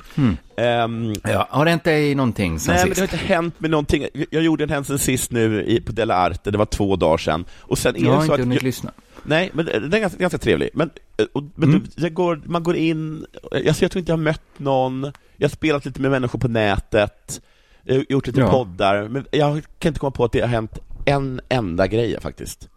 [0.57, 3.11] Ehm, Ja, har det inte i någonting sen Nej, men sist?
[3.11, 4.05] det har inte hänt med någonting.
[4.29, 7.45] Jag- gjorde en händelse sist nu i, på Della Arte, det var två dagar sedan.
[7.61, 8.91] Och sen är jag har det så inte hunnit lyssna.
[9.23, 10.69] Nej, men det är ganska, ganska trevlig.
[10.73, 11.83] Men, eh, och, men Mm.
[11.95, 15.03] jag går, man går in, alltså jag tror inte jag har mött någon,
[15.37, 17.41] jag har spelat lite med människor på nätet,
[17.83, 18.51] jag har gjort lite Ja.
[18.51, 22.69] poddar, men jag kan inte komma på att det har hänt en enda grej faktiskt.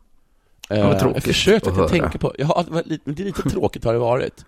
[0.70, 3.84] Eh, tråkigt jag försökte att att tänka på, ja, lite, men det är lite tråkigt
[3.84, 4.44] har det varit.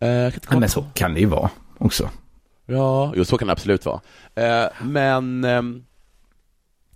[0.00, 2.10] Eh, jag kan Ja, men på- så kan det ju vara också.
[2.66, 4.00] Ja, jo, så kan det absolut vara.
[4.34, 5.84] Eh, men, ehm,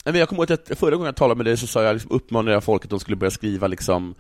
[0.04, 2.10] men jag kommer ihåg att förra gången jag talade med dig så sa jag, liksom,
[2.12, 4.14] uppmanade jag folk att de skulle börja skriva liksom,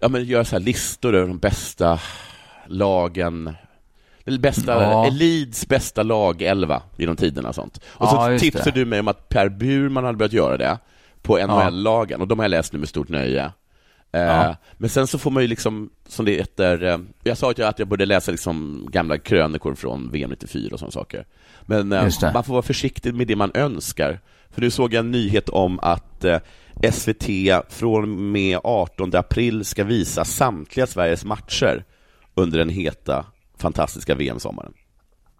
[0.00, 2.00] ja men göra så här listor över de bästa
[2.66, 3.54] lagen,
[4.24, 5.06] eller bästa, Ja.
[5.06, 7.76] Elids bästa lag 11 genom tiderna och sånt.
[7.84, 8.80] Och Ja, så tipsade det.
[8.80, 10.78] du mig om att Per Burman hade börjat göra det
[11.22, 13.44] på NHL-lagen, och de har jag läst nu med stort nöje.
[14.12, 14.56] Eh, Ja.
[14.76, 17.68] Men sen så får man ju liksom, som det heter, eh, jag sa att jag,
[17.68, 21.26] att jag borde läsa liksom gamla krönikor från VM 94 och sådana saker.
[21.62, 24.20] Men eh, man får vara försiktig med det man önskar.
[24.54, 26.38] För nu såg jag en nyhet om att eh,
[26.92, 27.26] SVT
[27.68, 31.84] från och med 18 april ska visa samtliga Sveriges matcher
[32.34, 33.26] under den heta,
[33.58, 34.72] fantastiska VM-sommaren.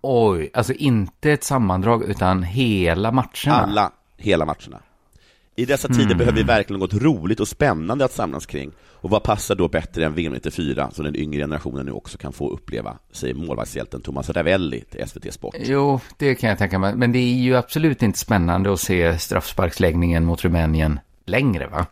[0.02, 3.54] Oj, alltså inte ett sammandrag utan hela matcherna.
[3.54, 4.80] Alla, hela matcherna.
[5.56, 6.18] I dessa tider Mm.
[6.18, 8.72] behöver vi verkligen något roligt och spännande att samlas kring.
[8.90, 12.32] Och vad passar då bättre än VM 94, så den yngre generationen nu också kan
[12.32, 15.54] få uppleva, säger målvaktshjälten Thomas Ravelli till SVT Sport.
[15.58, 16.94] Jo, det kan jag tänka mig.
[16.96, 21.86] Men det är ju absolut inte spännande att se straffsparksläggningen mot Rumänien längre, va?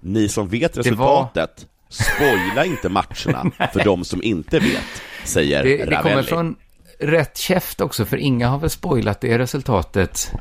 [0.00, 5.64] Ni som vet Det var- resultatet, spoila inte matcherna för de som inte vet, säger
[5.64, 6.02] Det, det Ravelli.
[6.02, 6.56] kommer från
[7.00, 10.32] rätt käft också, för inga har väl spoilat det resultatet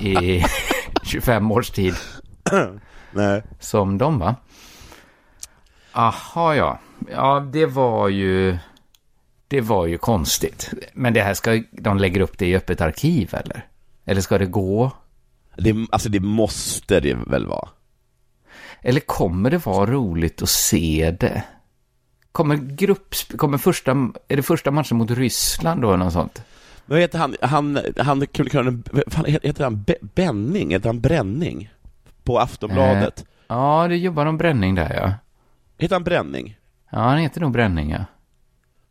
[0.00, 0.42] i
[1.06, 1.94] 25 års tid
[3.12, 3.42] Nej.
[3.60, 4.34] som de, va?
[5.92, 6.78] Aha, ja.
[7.10, 8.58] Ja, det var ju...
[9.48, 10.70] Det var ju konstigt.
[10.94, 13.66] Men det här ska de lägger upp det i öppet arkiv, eller?
[14.04, 14.90] Eller ska det gå?
[15.56, 17.68] Det, alltså det måste det väl vara?
[18.82, 21.42] Eller kommer det vara roligt att se det?
[22.32, 23.26] Kommer grupps...
[23.36, 23.90] Kommer första...
[24.28, 26.42] Är det första matchen mot Ryssland då, eller något sånt?
[26.86, 28.26] Vad heter han, han, han,
[29.06, 31.70] fan, heter han Be- Benning, heter han Bränning?
[32.24, 33.24] På Aftonbladet?
[33.48, 35.12] Ja, det jobbar om bränning där, ja.
[35.78, 36.56] Heter han Bränning?
[36.90, 38.04] Ja, han heter nog bränning, ja.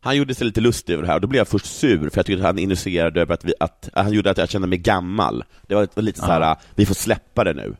[0.00, 2.18] Han gjorde sig lite lustig över det här, och då blev jag först sur, för
[2.18, 4.78] jag tyckte att han initierade över att, vi, att han gjorde att jag kände mig
[4.78, 5.44] gammal.
[5.66, 7.76] Det var lite så här, vi får släppa det nu.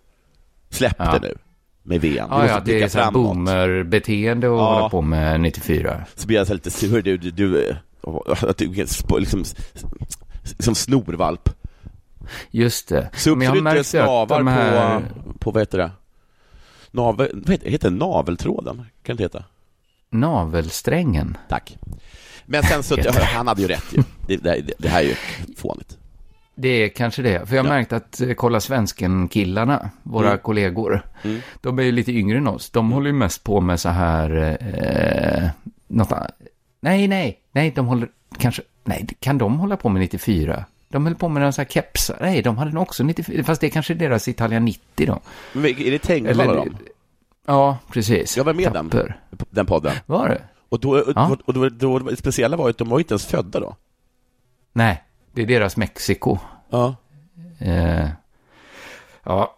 [0.70, 1.12] Släpp Ja.
[1.12, 1.35] det nu.
[1.83, 2.26] Med VM.
[2.31, 4.74] Ja, ja, det är så boomer-beteende att Ja.
[4.74, 6.05] hålla på med 94.
[6.14, 7.76] Så blir jag så lite sur, du, du, du, eh,
[8.42, 9.45] att du är liksom,
[10.42, 11.49] liksom snorvalp.
[12.51, 13.11] Just det.
[13.12, 15.01] Så upp så jag du snavar här...
[15.01, 15.90] på, på, vad heter det?
[16.90, 18.87] Navel, vad heter, heter naveltråden?
[19.03, 19.45] Kan det heta?
[20.11, 21.37] Navelsträngen.
[21.49, 21.77] Tack.
[22.47, 24.03] Men sen så, han hade ju rätt ju.
[24.27, 25.14] Det, det, det här är ju
[25.57, 25.99] fånigt.
[26.55, 27.47] Det är kanske det.
[27.49, 27.75] För jag har Ja.
[27.77, 30.38] märkt att eh, kolla svensken-killarna, våra Mm.
[30.38, 31.40] kollegor, Mm.
[31.61, 32.71] de är ju lite yngre än oss.
[32.71, 35.49] De håller ju mest på med så här, eh,
[35.88, 36.31] något annat.
[36.87, 40.64] Nej, nej, nej, de håller kanske, nej, kan de hålla på med 94?
[40.88, 42.16] De höll på med några så här kepsar.
[42.20, 45.20] Nej, de hade nog också 94, fast det är kanske deras Italia 90 då.
[45.53, 46.77] Men är det Tengvall Eller- dem?
[47.46, 48.37] Ja, precis.
[48.37, 49.20] Jag var med den, Tapper.
[49.51, 49.92] den podden.
[50.07, 50.42] Var det?
[50.68, 51.37] Och då, Ja.
[51.46, 53.77] och då, då, det speciella var ju att de var inte ens födda då.
[54.72, 56.38] Nej, det är deras Mexiko.
[56.70, 56.94] Ja.
[57.59, 58.09] Eh,
[59.22, 59.57] ja.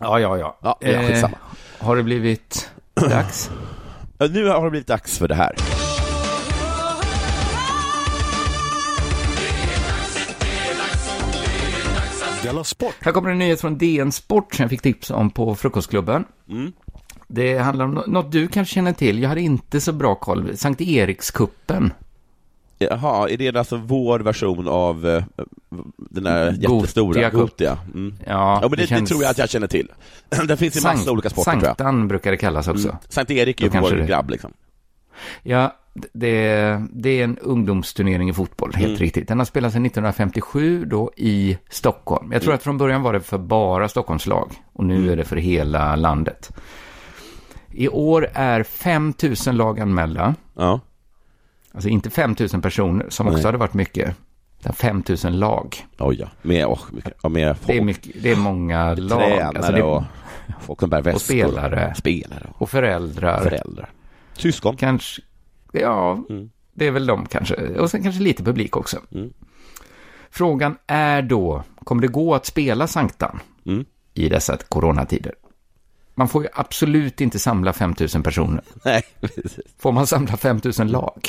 [0.00, 0.58] Ja, ja, ja.
[0.62, 1.36] Ja, ja, skitsamma.
[1.78, 3.50] har det blivit dags?
[4.18, 5.54] Ja, Nu har det blivit dags för det här.
[12.42, 12.94] Della Sport!
[13.00, 16.24] Här kommer en nyhet från DN Sport som jag fick tips om på Frukostklubben.
[16.48, 16.72] Mm.
[17.28, 19.22] Det handlar om nå- något du kanske känner till.
[19.22, 20.56] Jag hade inte så bra koll.
[20.56, 21.92] Sankt Erikskuppen.
[22.78, 25.24] Jaha, är det alltså vår version av eh,
[25.96, 27.40] den där Gotia jättestora Cup.
[27.40, 27.78] Gotia?
[27.94, 28.14] Mm.
[28.26, 29.88] Ja, Ja, men det, det, känns- tror jag att jag känner till.
[30.48, 31.68] det finns i massa Sankt- olika sporter tror jag.
[31.76, 32.88] Sanktan brukar det kallas också.
[32.88, 32.96] Mm.
[33.08, 34.52] Sankt Erik är ju vår det- grabb liksom.
[35.42, 35.76] Ja,
[36.12, 38.98] det, det är en ungdomsturnering i fotboll, helt Mm.
[38.98, 39.28] riktigt.
[39.28, 42.32] Den har spelats sedan 1957 då i Stockholm.
[42.32, 42.56] Jag tror Mm.
[42.56, 45.10] att från början var det för bara Stockholmslag och nu Mm.
[45.10, 46.50] är det för hela landet.
[47.72, 49.14] I år är 5
[49.46, 50.34] 000 lag anmälda.
[50.56, 50.80] Ja.
[51.72, 53.44] Alltså inte 5 000 personer, som också Nej.
[53.46, 54.16] hade varit mycket.
[54.60, 55.76] utan 5 000 lag.
[55.98, 56.78] Oj ja, med, oh,
[57.22, 57.66] ja, med folk.
[57.66, 59.20] Det är, mycket, det är många lag.
[59.20, 60.02] Tränare Alltså det, och
[60.60, 61.14] folk som bär väskor.
[61.14, 61.94] och spelare.
[61.96, 63.40] Spelare och Och föräldrar.
[63.42, 63.90] föräldrar.
[64.32, 64.76] Syskon.
[64.76, 65.22] Kanske,
[65.72, 66.50] ja, Mm.
[66.74, 67.54] det är väl de kanske.
[67.54, 68.98] Och sen kanske lite publik också.
[69.14, 69.32] Mm.
[70.30, 73.84] Frågan är då, kommer det gå att spela Sanktan Mm.
[74.14, 75.34] i dessa coronatider?
[76.14, 78.62] Man får ju absolut inte samla 5 000 personer.
[78.84, 79.58] Nej, precis.
[79.78, 81.20] Får man samla 5 000 lag?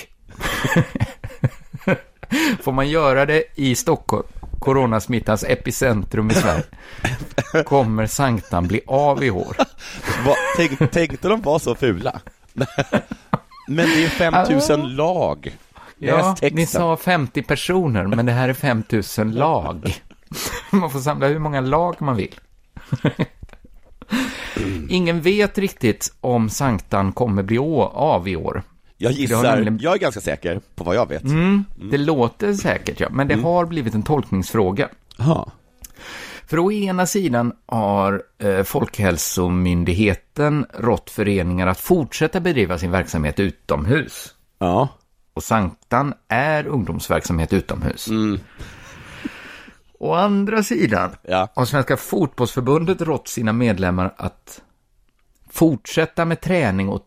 [2.62, 4.28] får man göra det i Stockholm,
[4.60, 6.64] coronasmittans epicentrum i Sverige?
[7.66, 9.56] Kommer Sanktan bli av i år?
[10.26, 12.22] Va, tänk, tänkte de vara så fula?
[13.76, 15.58] Men det är 5000 lag.
[15.98, 18.84] Ja, ni sa 50 personer, men det här är 5
[19.18, 19.94] 000 lag.
[20.72, 22.36] Man får samla hur många lag man vill.
[24.90, 28.64] Ingen vet riktigt om Sanktan kommer bli av i år.
[28.98, 31.24] Jag gissar, nämligen- jag är ganska säker på vad jag vet.
[31.24, 33.08] Mm, det låter säkert, ja.
[33.12, 34.90] Men det har blivit en tolkningsfråga.
[35.20, 35.52] Aha.
[36.52, 44.36] För å ena sidan har eh, Folkhälsomyndigheten rått föreningar att fortsätta bedriva sin verksamhet utomhus.
[44.60, 44.88] Ja.
[45.34, 48.08] Och Sanktan är ungdomsverksamhet utomhus.
[48.08, 48.40] Mm.
[50.00, 51.48] Å andra sidan Ja.
[51.56, 54.62] har Svenska fotbollsförbundet rått sina medlemmar att
[55.50, 57.02] fortsätta med träning och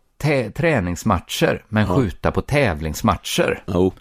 [0.55, 3.63] träningsmatcher, men skjuta på tävlingsmatcher.
[3.67, 3.93] Jo.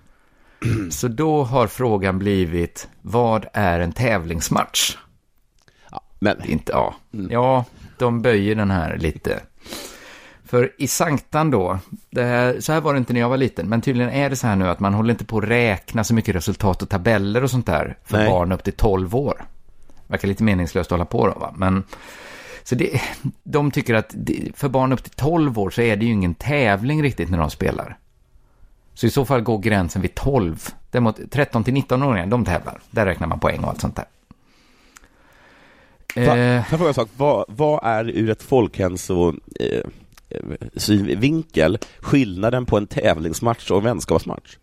[0.92, 4.98] Så då har frågan blivit, vad är en tävlingsmatch?
[6.24, 6.96] Men Inte, ja.
[7.30, 7.66] ja,
[7.98, 9.40] de böjer den här lite.
[10.46, 11.80] För i Sanktan då,
[12.16, 14.48] här, så här var det inte när jag var liten, men tydligen är det så
[14.48, 17.52] här nu att man håller inte på att räkna så mycket resultat och tabeller och
[17.52, 18.30] sånt där för Nej.
[18.30, 19.46] barn upp till 12 år.
[20.08, 21.54] Verkar lite meningslöst att hålla på då, va?
[21.58, 21.84] Men,
[22.64, 23.02] så det,
[23.44, 26.36] de tycker att det, för barn upp till 12 år så är det ju ingen
[26.36, 27.98] tävling riktigt när de spelar.
[28.94, 30.70] Så i så fall går gränsen vid 12.
[30.92, 32.80] Däremot 13 till 19-åringar, de tävlar.
[32.92, 34.06] Där räknar man poäng och allt sånt där.
[36.16, 37.10] Eh, Får jag fråga en sak?
[37.18, 39.84] Vad, vad är ur ett folkhälso eh,
[40.76, 44.58] synvinkel skillnaden på en tävlingsmatch och en vänskapsmatch?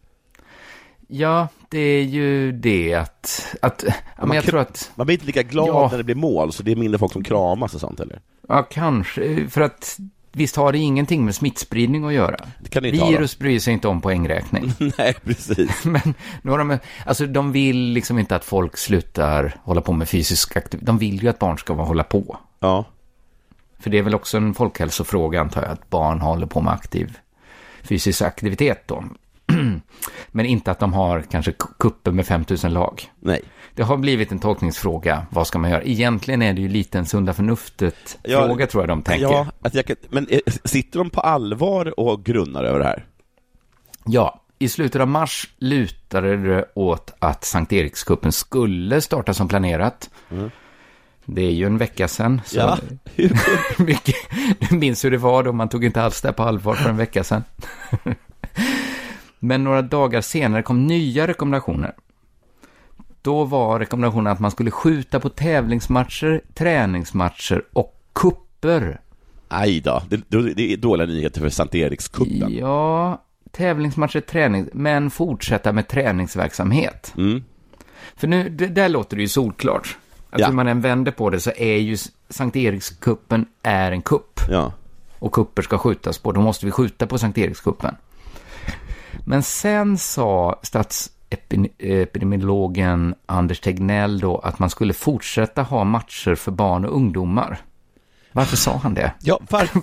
[1.09, 3.57] Ja, det är ju det att...
[3.62, 3.85] att
[4.18, 4.90] ja, men jag tror att...
[4.94, 5.88] Man blir inte lika glad Ja.
[5.90, 8.20] när det blir mål, så det är mindre folk som kramas och sånt, eller?
[8.48, 9.48] Ja, kanske.
[9.48, 9.98] För att
[10.33, 12.37] visst har det ingenting med smittspridning att göra.
[12.81, 14.73] Virus bryr sig inte om poängräkning.
[14.99, 15.85] Nej, precis.
[15.85, 20.09] Men nu har de, alltså de vill liksom inte att folk slutar hålla på med
[20.09, 20.87] fysisk aktivitet.
[20.87, 22.38] De vill ju att barn ska vara hålla på.
[22.61, 22.85] Ja.
[23.79, 27.19] För det är väl också en folkhälsofråga antar jag, att barn håller på med aktiv
[27.83, 29.05] fysisk aktivitet då.
[30.29, 33.03] Men inte att de har kanske k- kupper med 5000 lag.
[33.21, 33.40] Nej.
[33.75, 35.83] Det har blivit en tolkningsfråga, vad ska man göra?
[35.83, 39.23] Egentligen är det ju lite en sunda förnuftet-fråga tror jag de tänker.
[39.23, 43.05] Ja, att jag kan, men eh, sitter de på allvar och grunnar över det här?
[44.07, 50.11] Ja, i slutet av mars lutade det åt att Sankt Erikskuppen skulle starta som planerat.
[51.25, 52.40] Det är ju en vecka sedan.
[52.45, 52.79] Så Ja,
[53.14, 53.33] hur
[54.71, 56.97] du minns hur det var då, man tog inte alls det på allvar för en
[56.97, 57.45] vecka sedan.
[59.40, 61.92] Men några dagar senare kom nya rekommendationer.
[63.22, 69.00] Då var rekommendationen att man skulle skjuta på tävlingsmatcher, träningsmatcher och kupper.
[69.48, 72.53] Aj då, det, det är dåliga nyheter för Sankt Erikskuppen.
[72.55, 77.14] Ja, tävlingsmatcher, träning, men fortsätta med träningsverksamhet.
[77.16, 77.44] Mm.
[78.16, 79.96] För nu, det, där låter det ju solklart.
[80.31, 80.46] Att Ja.
[80.46, 81.96] hur man än vänder på det så är ju
[82.29, 84.40] Sankt Erikskuppen är en kupp.
[84.50, 84.72] Ja.
[85.18, 86.33] Och kupper ska skjutas på.
[86.33, 87.94] Då måste vi skjuta på Sankt Erikskuppen.
[89.27, 96.85] Men sen sa statsepidemiologen Anders Tegnell då att man skulle fortsätta ha matcher för barn
[96.85, 97.59] och ungdomar.
[98.33, 99.12] Varför sa han det?
[99.23, 99.81] Ja, varför,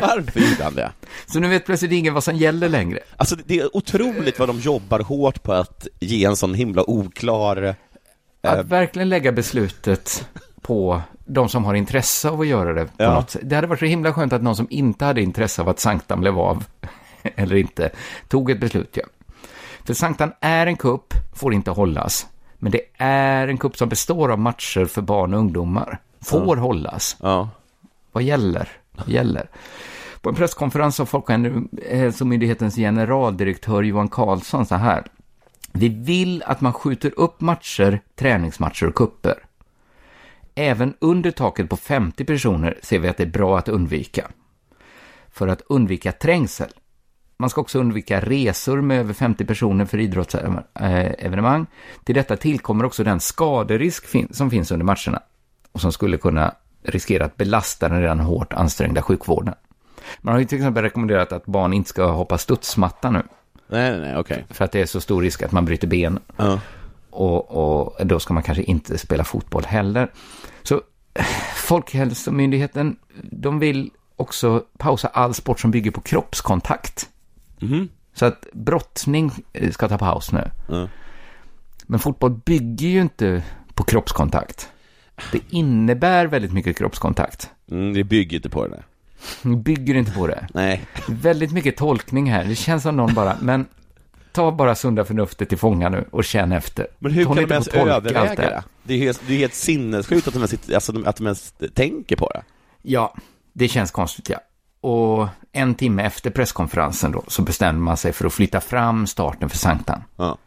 [0.00, 0.90] varför gjorde han det?
[1.26, 2.98] Så nu vet plötsligt ingen vad som gäller längre.
[3.16, 7.62] Alltså det är otroligt vad de jobbar hårt på att ge en sån himla oklar...
[7.62, 7.74] eh,
[8.42, 10.28] Att verkligen lägga beslutet
[10.62, 13.14] på de som har intresse av att göra det på Ja.
[13.14, 13.36] något.
[13.42, 16.20] Det hade varit så himla skönt att någon som inte hade intresse av att Sanktan
[16.20, 16.64] blev av,
[17.36, 17.90] eller inte,
[18.28, 18.96] tog ett beslut.
[18.96, 19.04] Ja.
[19.84, 22.26] För Sanktan är en kupp, får inte hållas.
[22.58, 25.98] Men det är en kupp som består av matcher för barn och ungdomar.
[26.20, 27.16] Får hållas.
[27.22, 27.48] Ja.
[28.12, 28.68] Vad gäller?
[28.92, 29.48] Vad gäller?
[30.20, 35.04] På en presskonferens sa Folkhälsomyndighetens generaldirektör Johan Karlsson så här.
[35.72, 39.34] Vi vill att man skjuter upp matcher, träningsmatcher och kupper.
[40.54, 44.30] Även under taket på 50 personer ser vi att det är bra att undvika.
[45.30, 46.70] För att undvika trängsel.
[47.38, 51.66] Man ska också undvika resor med över 50 personer för idrottsevenemang.
[52.04, 55.22] Till detta tillkommer också den skaderisk som finns under matcherna
[55.72, 59.54] och som skulle kunna riskera att belasta den redan hårt ansträngda sjukvården.
[60.20, 63.22] Man har ju till exempel rekommenderat att barn inte ska hoppa studsmatta nu.
[63.68, 64.44] Nej, nej, nej, okej.
[64.50, 66.18] För att det är så stor risk att man bryter ben.
[66.36, 66.60] Ja.
[67.10, 70.10] Och, och då ska man kanske inte spela fotboll heller.
[70.62, 70.80] Så
[71.54, 77.08] Folkhälsomyndigheten, de vill också pausa all sport som bygger på kroppskontakt.
[77.60, 77.88] Mhm.
[78.14, 80.50] Så att brottning eh, ska ta paus nu.
[80.68, 80.88] Ja.
[81.86, 83.42] Men fotboll bygger ju inte
[83.74, 84.68] på kroppskontakt.
[85.32, 87.50] Det innebär väldigt mycket kroppskontakt.
[87.70, 88.70] Mm, det bygger inte på det.
[89.42, 89.56] där.
[89.56, 90.48] Bygger inte på det.
[90.54, 90.82] Nej.
[91.08, 92.44] Väldigt mycket tolkning här.
[92.44, 93.66] Det känns som någon bara, men
[94.32, 96.86] ta bara sunda förnuftet till fånga nu och känn efter.
[96.98, 98.62] Men hur Håll kan de ens överväga det här.
[98.82, 98.94] det?
[98.94, 102.30] Är helt, det är helt sinnessjukt att de, ens, alltså, att de ens tänker på
[102.34, 102.42] det.
[102.82, 103.14] Ja,
[103.52, 104.38] det känns konstigt ja.
[104.80, 109.48] Och en timme efter presskonferensen då så bestämde man sig för att flytta fram starten
[109.48, 110.02] för Sanktan.
[110.16, 110.38] Ja.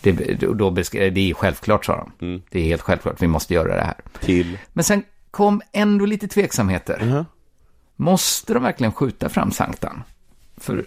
[0.00, 2.26] Det, då beskrev, det är självklart sa de.
[2.26, 2.42] Mm.
[2.50, 3.96] Det är helt självklart, vi måste göra det här.
[4.20, 4.58] Till?
[4.72, 7.04] Men sen kom ändå lite tveksamheter.
[7.04, 7.24] Mhm.
[7.96, 10.02] Måste de verkligen skjuta fram Sanktan?
[10.56, 10.84] För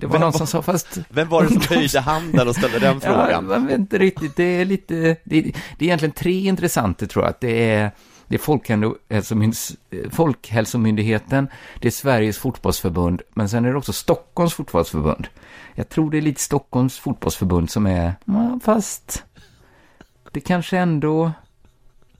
[0.00, 0.98] det var Vem någon som sa, fast...
[1.08, 3.46] Vem var det som höjde handen och ställde den Ja, frågan?
[3.46, 4.36] man vet inte riktigt.
[4.36, 5.16] Det är lite...
[5.24, 5.42] Det är,
[5.78, 7.30] det är egentligen tre intressanta, tror jag.
[7.30, 7.90] Att det är,
[8.30, 9.76] det är Folkhälsomynds-
[10.10, 11.48] Folkhälsomyndigheten,
[11.80, 15.28] det är Sveriges fotbollsförbund, men sen är det också Stockholms fotbollsförbund.
[15.74, 18.14] Jag tror det är lite Stockholms fotbollsförbund som är...
[18.64, 19.24] Fast...
[20.32, 21.32] Det kanske ändå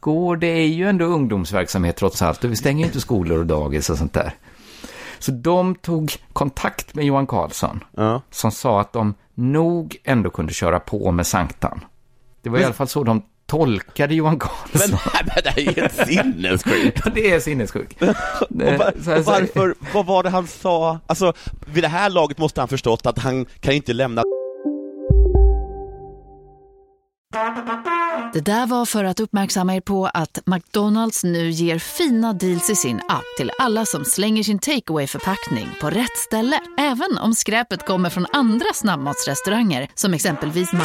[0.01, 0.37] går.
[0.37, 2.45] Det är ju ändå ungdomsverksamhet trots allt.
[2.45, 4.35] Och vi stänger ju inte skolor och dagis och sånt där.
[5.19, 8.23] Så de tog kontakt med Johan Karlsson Ja.
[8.31, 11.85] som sa att de nog ändå kunde köra på med Sanktan.
[12.43, 14.99] Det var i alla fall så de tolkade Johan Karlsson.
[15.15, 17.01] Men, men det här är helt sinnessjukt.
[17.05, 18.03] Ja, det är sinnessjukt.
[18.49, 20.99] Var, och varför, vad var det han sa?
[21.07, 21.33] Alltså,
[21.67, 24.23] vid det här laget måste han förstått att han kan inte lämna
[28.33, 32.77] Det där var för att uppmärksamma er på att McDonalds nu ger fina deals i
[32.77, 36.61] sin app till alla som slänger sin takeaway förpackning på rätt ställe.
[36.79, 40.85] Även om skräpet kommer från andra snabbmatsrestauranger som exempelvis Ma...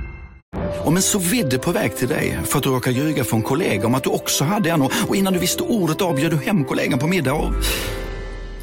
[0.85, 3.87] Om en så vidde på väg till dig för att du råkar ljuga från kollega
[3.87, 6.65] om att du också hade en och innan du visste ordet av bjöd du hem
[6.65, 7.53] kollegan på middag och...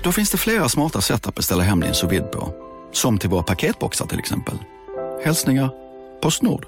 [0.02, 2.54] Då finns det flera smarta sätt att beställa hem din sous på.
[2.92, 4.54] Som till våra paketboxar till exempel.
[5.24, 5.70] Hälsningar
[6.22, 6.66] Postnord.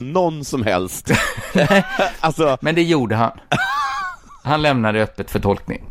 [0.00, 1.10] Någon som helst.
[2.20, 3.38] alltså, Men det gjorde han.
[4.44, 5.84] Han lämnade öppet för tolkning.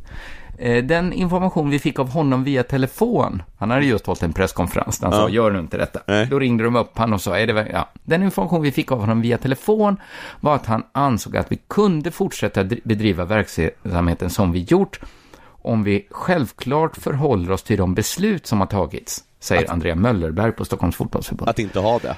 [0.58, 5.02] Eh, Den information vi fick av honom via telefon, han hade just hållit en presskonferens
[5.02, 5.30] han sa, Ja.
[5.30, 6.26] gör nu inte detta.
[6.26, 7.90] Då ringde de upp han och sa, är det, ja.
[8.04, 9.98] Den information vi fick av honom via telefon
[10.40, 15.00] var att han ansåg att vi kunde fortsätta dri- bedriva verksamheten som vi gjort,
[15.48, 20.66] om vi självklart förhåller oss till de beslut som har tagits, säger Andrea Möllerberg på
[20.66, 21.50] Stockholms fotbollsförbund.
[21.50, 22.18] att inte ha det.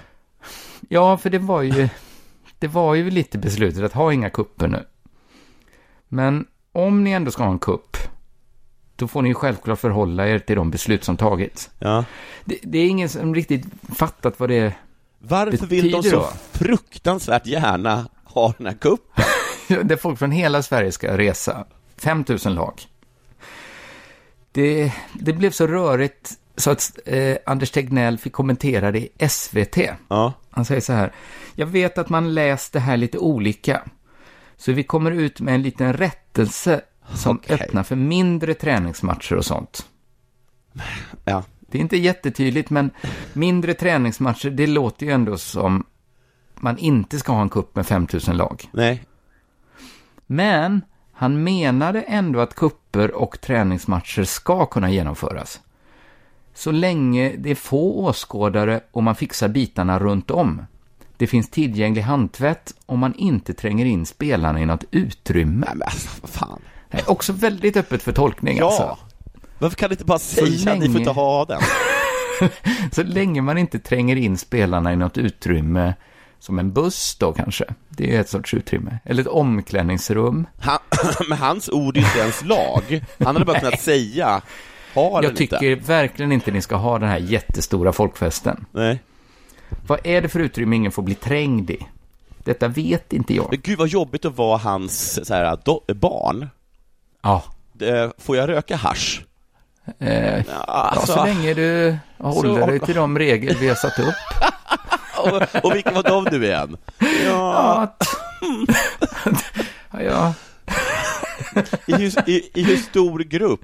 [0.89, 1.89] Ja, för det var ju,
[2.59, 4.83] det var ju lite beslutet att ha inga kupper nu.
[6.07, 7.97] Men om ni ändå ska ha en kupp,
[8.97, 11.69] då får ni självklart förhålla er till de beslut som tagits.
[11.79, 12.05] Ja.
[12.45, 14.73] Det, det är ingen som riktigt fattat vad det
[15.19, 16.29] Varför vill de så då.
[16.51, 19.23] fruktansvärt gärna ha den här kuppen?
[19.87, 21.65] Där folk från hela Sverige ska resa.
[21.97, 22.81] 5 000 lag.
[24.51, 29.77] Det, det blev så rörigt så att eh, Anders Tegnell fick kommentera det i SVT.
[30.07, 30.33] Ja.
[30.49, 31.11] Han säger så här.
[31.55, 33.81] Jag vet att man läst det här lite olika.
[34.57, 36.81] Så vi kommer ut med en liten rättelse
[37.13, 37.59] som Okej.
[37.61, 39.85] öppnar för mindre träningsmatcher och sånt.
[41.25, 41.43] Ja.
[41.59, 42.89] Det är inte jättetydligt, men
[43.33, 45.85] mindre träningsmatcher, det låter ju ändå som
[46.55, 48.69] man inte ska ha en kupp med 5 000 lag.
[48.71, 49.03] Nej.
[50.25, 55.61] Men han menade ändå att kupper och träningsmatcher ska kunna genomföras.
[56.53, 60.65] Så länge det är få åskådare och man fixar bitarna runt om.
[61.17, 65.65] Det finns tillgänglig handtvätt om man inte tränger in spelarna i något utrymme.
[65.67, 66.61] Nej, men alltså, vad fan.
[66.89, 68.65] Är också väldigt öppet för tolkning Ja.
[68.65, 68.97] alltså.
[69.59, 71.61] Varför kan du inte bara säga att ni får länge- inte ha den?
[72.91, 75.93] Så länge man inte tränger in spelarna i något utrymme,
[76.39, 77.65] som en buss då kanske.
[77.89, 78.97] Det är ett sorts utrymme.
[79.05, 80.47] Eller ett omklädningsrum.
[80.59, 80.77] Han,
[81.29, 83.03] men hans ord är inte ens lag.
[83.19, 84.41] Han hade bara kunnat säga,
[84.93, 85.85] ha Jag tycker inte.
[85.87, 88.65] verkligen inte ni ska ha den här jättestora folkfesten.
[88.71, 88.99] Nej.
[89.87, 91.79] Vad är det för utrymme ingen får bli trängd i?
[92.43, 93.47] Detta vet inte jag.
[93.51, 96.49] Men gud vad jobbigt att vara hans så här, do, barn.
[97.27, 97.43] Ja.
[97.85, 99.21] Eh, Får jag röka hasch?
[99.99, 100.35] Eh,
[100.67, 104.15] alltså- ja, så länge du håller Så- dig till de regler vi har satt upp.
[105.17, 106.77] Och, och vilka var de nu igen?
[107.25, 107.95] Ja,
[109.91, 110.33] ja, ja.
[111.85, 113.61] i, hur, i, i hur stor grupp?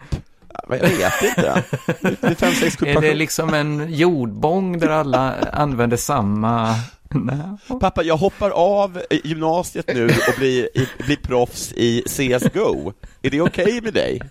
[0.70, 1.64] Jag vet inte.
[2.02, 6.76] Det är fem, sex Är det liksom en jordbång där alla använder samma...
[7.68, 7.80] Nej.
[7.80, 10.68] Pappa, jag hoppar av gymnasiet nu och blir,
[11.06, 12.94] blir proffs i CSGO.
[13.22, 14.22] Är det okej med dig?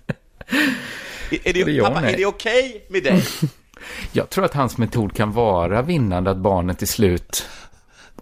[1.45, 2.13] Är, Det det, pappa, nej.
[2.15, 3.23] är det okej med dig?
[4.13, 7.49] Jag tror att hans metod kan vara vinnande, att barnet till slut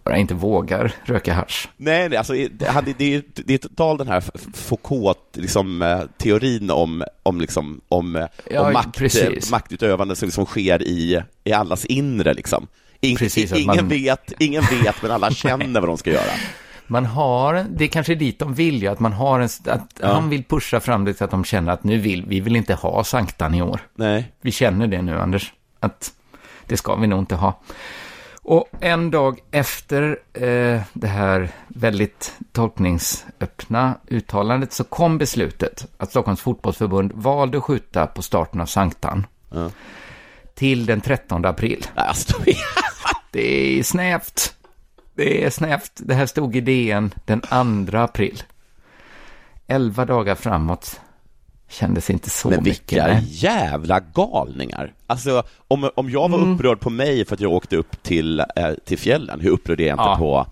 [0.04, 1.68] bara inte vågar röka hasch.
[1.76, 2.48] Nej, nej, alltså, det,
[2.98, 8.16] det, är- det är total den här Foucault, liksom, eh, teorin om, om, liksom, om,
[8.16, 9.50] eh, Ja, om makt, precis.
[9.50, 12.34] maktutövande som liksom sker i, i allas inre.
[12.34, 12.66] Liksom.
[13.00, 16.30] In, Precis, ingen, man- vet, ingen vet, men alla känner vad de ska göra.
[16.86, 20.12] Man har, det är kanske dit de vill ju, att man har en, att Ja.
[20.12, 22.74] han vill pusha fram det så att de känner att nu vill, vi vill inte
[22.74, 23.80] ha Sanktan i år.
[23.94, 24.32] Nej.
[24.40, 26.12] Vi känner det nu, Anders, att
[26.66, 27.60] det ska vi nog inte ha.
[28.42, 36.40] Och en dag efter eh, det här väldigt tolkningsöppna uttalandet så kom beslutet att Stockholms
[36.40, 39.70] fotbollsförbund valde att skjuta på starten av Sanktan Ja.
[40.54, 41.86] Till den 13 april.
[41.94, 42.36] Alltså,
[43.32, 44.54] Det är snävt.
[45.14, 45.92] Det är snävt.
[45.96, 47.40] Det här stod i DN den
[47.90, 48.42] 2 april.
[49.66, 51.00] Elva dagar framåt
[51.68, 52.92] kändes inte så men mycket.
[52.92, 53.24] vilka nej.
[53.28, 54.92] jävla galningar!
[55.06, 56.54] Alltså, om, om jag var Mm.
[56.54, 58.46] upprörd på mig för att jag åkte upp till, eh,
[58.84, 60.16] till fjällen, hur upprörd är jag inte Ja.
[60.18, 60.46] på,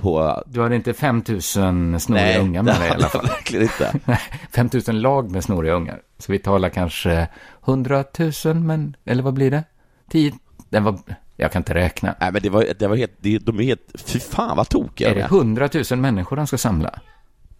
[0.00, 0.42] på...
[0.46, 3.26] Du hade inte 5000 snoriga unga med det dig i alla fall.
[3.26, 3.92] verkligen inte.
[4.04, 4.18] Nej,
[4.52, 6.00] 5000 lag med snoriga ungar.
[6.22, 7.28] Så vi talar kanske
[7.64, 8.04] 100
[8.44, 9.64] 000, men, eller vad blir det?
[10.10, 10.32] 10?
[10.68, 10.98] Den var,
[11.36, 12.14] jag kan inte räkna.
[12.20, 15.10] Nej, men det var, det var helt, det, de är helt, fy fan vad tokiga
[15.10, 17.00] Är de det 100 000 människor de ska samla?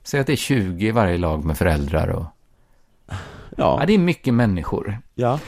[0.03, 2.25] Säg att det är 20 i varje lag med föräldrar och...
[3.07, 3.17] Ja.
[3.81, 4.99] ja det är mycket människor.
[5.15, 5.39] Ja.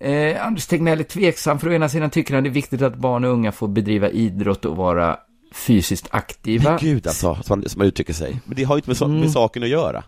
[0.00, 2.96] Eh, Anders Tegnell är tveksam, för å ena sidan tycker han det är viktigt att
[2.96, 5.18] barn och unga får bedriva idrott och vara
[5.54, 6.70] fysiskt aktiva.
[6.70, 8.40] Men gud alltså, som man, som man uttrycker sig.
[8.44, 9.28] Men det har ju inte med, så, med Mm.
[9.28, 10.04] saken att göra.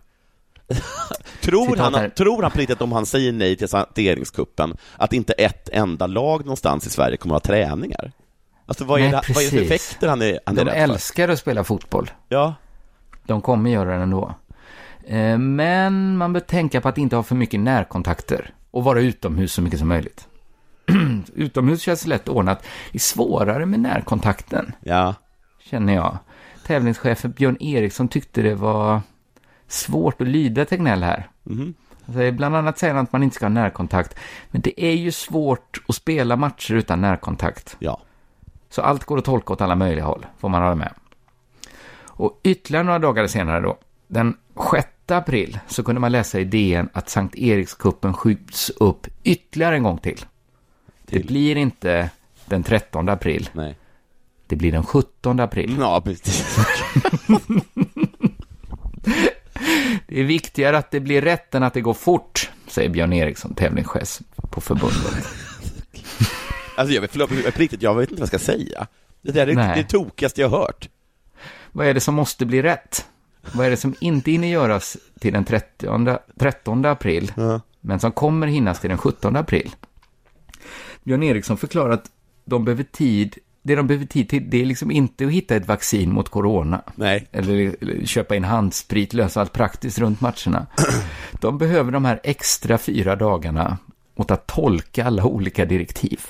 [1.41, 5.33] tror, han, tror han på riktigt att om han säger nej till saneringskuppen att inte
[5.33, 8.13] ett enda lag någonstans i Sverige kommer att ha träningar?
[8.67, 10.71] Alltså vad är, Nej, det, vad är det för effekter han är, han är De
[10.71, 10.93] rädd för?
[10.95, 12.11] älskar att spela fotboll.
[12.29, 12.55] Ja.
[13.27, 14.35] De kommer göra det ändå.
[15.07, 19.53] Eh, Men man bör tänka på att inte ha för mycket närkontakter och vara utomhus
[19.53, 20.29] så mycket som möjligt.
[21.35, 22.63] utomhus känns lätt ordnat.
[22.93, 25.15] Det är svårare med närkontakten, Ja.
[25.71, 26.19] känner jag.
[26.67, 29.01] Tävlingschefen Björn Eriksson tyckte det var
[29.75, 31.29] svårt att lyda Tegnell här.
[31.43, 31.75] Mhm.
[32.07, 34.17] Alltså, bland annat säger han att man inte ska ha närkontakt.
[34.51, 37.77] Men det är ju svårt att spela matcher utan närkontakt.
[37.79, 38.01] Ja.
[38.71, 40.93] Så allt går att tolka åt alla möjliga håll, får man hålla med.
[42.17, 44.37] Och ytterligare några dagar senare då, den
[44.73, 49.83] 6 april, så kunde man läsa i DN att Sankt Erikskuppen skjuts upp ytterligare en
[49.83, 50.25] gång till.
[51.07, 52.11] Det blir inte
[52.47, 53.49] den 13 april.
[53.53, 53.77] Nej.
[54.47, 55.77] Det blir den 17 april.
[55.81, 56.59] Ja, precis.
[60.07, 63.55] Det är viktigare att det blir rätt än att det går fort, säger Björn Eriksson,
[63.55, 64.21] tävlingschef
[64.51, 65.29] på förbundet.
[66.77, 68.87] Alltså jag vet, förlåt, på riktigt, jag vet inte vad jag ska säga.
[69.23, 69.83] Det där är Nej.
[69.83, 70.89] det tokigaste jag har hört.
[71.73, 73.07] Vad är det som måste bli rätt?
[73.53, 77.33] Vad är det som inte hinner göras till den 30, 13 april,
[77.81, 79.71] men som kommer hinnas till den 17 april?
[81.05, 82.11] Björn Eriksson förklarar att
[82.45, 85.69] de behöver tid, det de behöver tid till, det är liksom inte att hitta ett
[85.69, 86.83] vaccin mot corona.
[86.95, 87.29] Nej.
[87.33, 90.67] Eller, eller köpa in handsprit, lösa allt praktiskt runt matcherna.
[91.41, 93.79] De behöver de här extra fyra dagarna
[94.17, 96.21] åt att tolka alla olika direktiv.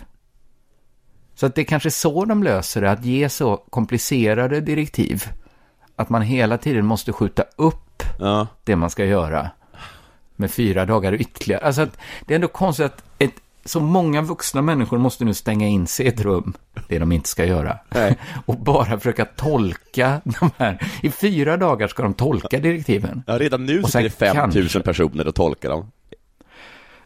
[1.34, 5.24] Så att det är kanske så de löser det, att ge så komplicerade direktiv.
[5.96, 8.46] Att man hela tiden måste skjuta upp Ja.
[8.64, 9.50] det man ska göra
[10.36, 11.66] med fyra dagar ytterligare.
[11.66, 15.66] Alltså att det är ändå konstigt att ett, så många vuxna människor måste nu stänga
[15.68, 16.52] in sig i ett rum,
[16.88, 18.18] det de inte ska göra, Nej.
[18.46, 20.78] och bara försöka tolka de här.
[21.02, 23.22] I fyra dagar ska de tolka direktiven.
[23.26, 25.90] Ja, redan nu sitter det 5 000 kanske- personer och tolkar dem.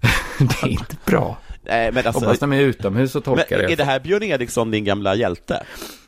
[0.39, 1.37] Det är inte bra.
[1.69, 2.25] Nej, men alltså...
[2.25, 3.73] Hoppas de är utomhus och tolkar men det.
[3.73, 5.63] är det här Björn Eriksson, din gamla hjälte?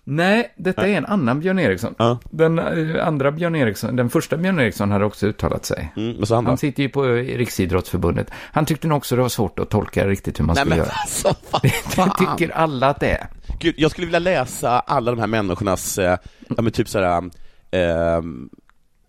[0.04, 1.94] Nej, detta är en annan Björn Eriksson.
[1.98, 2.18] Ja.
[2.30, 5.92] Den eh, andra Björn Eriksson, den första Björn Eriksson hade också uttalat sig.
[5.96, 6.46] Mm, han?
[6.46, 8.30] Han sitter ju på eh, Riksidrottsförbundet.
[8.52, 10.84] Han tyckte nog också det var svårt att tolka riktigt hur man Nej skulle men
[10.84, 10.94] göra.
[11.02, 12.36] alltså, vad Det fan.
[12.38, 13.26] tycker alla att det är.
[13.61, 17.22] Gud, jag skulle vilja läsa alla de här människornas, eh, ja men typ sådär,
[17.70, 17.80] eh,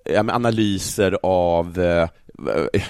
[0.05, 2.07] ja, men analyser av eh,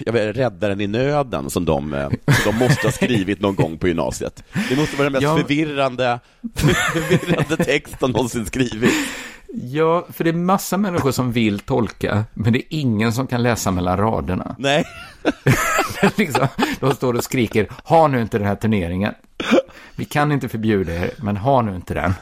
[0.06, 3.78] jag vet, Räddaren i nöden som de, eh, som de måste ha skrivit någon gång
[3.78, 4.44] på gymnasiet.
[4.70, 5.38] Det måste vara den mest Ja.
[5.38, 6.20] förvirrande,
[6.56, 8.94] förvirrande text de någonsin skrivit.
[9.54, 13.44] Ja, för det är massa människor som vill tolka, men det är ingen som kan
[13.44, 14.56] läsa mellan raderna.
[14.60, 14.84] Nej.
[16.16, 16.48] liksom,
[16.80, 19.14] de står och skriker, ha nu inte den här turneringen.
[19.96, 22.14] Vi kan inte förbjuda er, men ha nu inte den.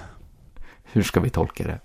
[0.91, 1.80] Hur ska vi tolka det?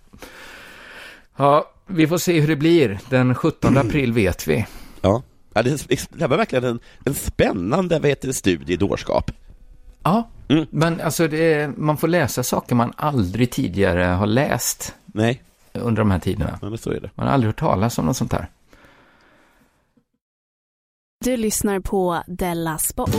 [1.36, 2.98] Ja, vi får se hur det blir.
[3.08, 4.66] Den 17 april vet vi.
[5.00, 5.22] Ja.
[5.54, 9.30] Ja, det, det var verkligen en, en spännande vad heter det, studie i dårskap.
[10.02, 10.28] Ja,
[10.70, 15.42] men alltså det man får läsa saker man aldrig tidigare har läst Nej,
[15.72, 16.58] under de här tiderna.
[16.62, 17.10] ja, men så är det.
[17.14, 18.48] Man har aldrig hört talas om något sånt här.
[21.24, 23.10] Du lyssnar på Della Sport.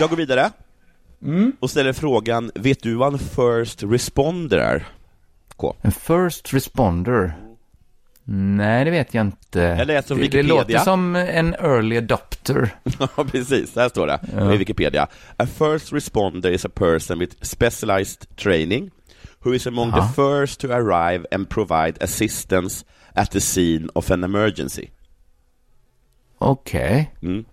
[0.00, 0.50] Jag går vidare
[1.60, 4.88] och ställer frågan, vet du vad en first responder är?
[5.82, 7.34] En first responder?
[8.24, 9.60] Nej, det vet jag inte.
[9.60, 10.54] Jag läser från det, det Wikipedia.
[10.62, 12.70] låter som en early adopter.
[12.98, 13.76] Ja, precis.
[13.76, 14.54] Här står det Ja.
[14.54, 15.06] i Wikipedia.
[15.36, 18.90] A first responder is a person with specialized training
[19.44, 19.96] who is among Ja.
[20.08, 22.84] the first to arrive and provide assistance
[23.14, 24.86] at the scene of an emergency.
[26.38, 27.10] Okej.
[27.22, 27.44] Mm.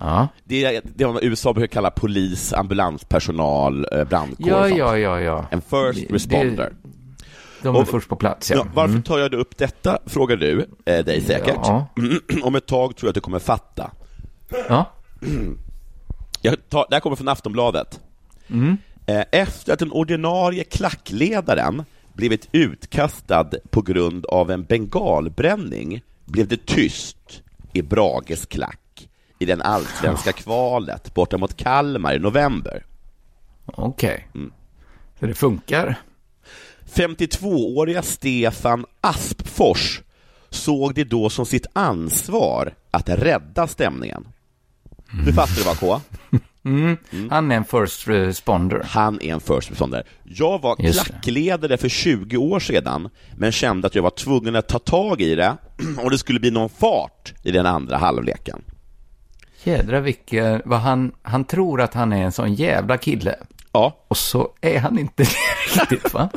[0.00, 0.28] Ja.
[0.44, 4.78] Det är det man USA brukar kalla polis, ambulanspersonal, eh, brandkår Ja, och sånt.
[4.78, 5.46] ja, ja, ja.
[5.50, 6.72] En first Det- responder.
[7.64, 8.56] De är Och- först på plats, ja.
[8.56, 9.02] Ja, varför Mm.
[9.02, 11.56] tar jag upp detta, frågar du eh, dig säkert.
[11.62, 11.86] Ja.
[12.42, 13.90] Om ett tag tror jag att du kommer fatta.
[14.68, 14.90] Ja.
[16.42, 18.00] Jag tar, det här kommer från Aftonbladet.
[18.48, 18.76] Mm.
[19.06, 26.66] Eh, Efter att den ordinarie klackledaren blivit utkastad på grund av en bengalbränning blev det
[26.66, 27.42] tyst
[27.72, 29.08] i Brages klack
[29.38, 32.84] i den allsvenska kvalet borta mot Kalmar i november.
[33.66, 34.28] Okej.
[34.34, 34.52] Mm.
[35.20, 35.96] Så det funkar?
[36.94, 40.00] 52-åriga Stefan Aspfors
[40.50, 44.28] såg det då som sitt ansvar att rädda stämningen.
[45.26, 46.00] Du fattar du vad K?
[46.66, 46.96] Mm.
[47.30, 48.82] Han är en first responder.
[48.88, 50.06] Han är en first responder.
[50.24, 54.68] Jag var Just klackledare för 20 år sedan, men kände att jag var tvungen att
[54.68, 55.56] ta tag i det
[56.02, 58.62] och det skulle bli någon fart i den andra halvleken.
[59.64, 63.36] Jädra vilken, vad han, han tror att han är en sån jävla kille.
[63.74, 63.96] Ja.
[64.08, 65.22] Och så är han inte
[65.74, 66.28] riktigt va?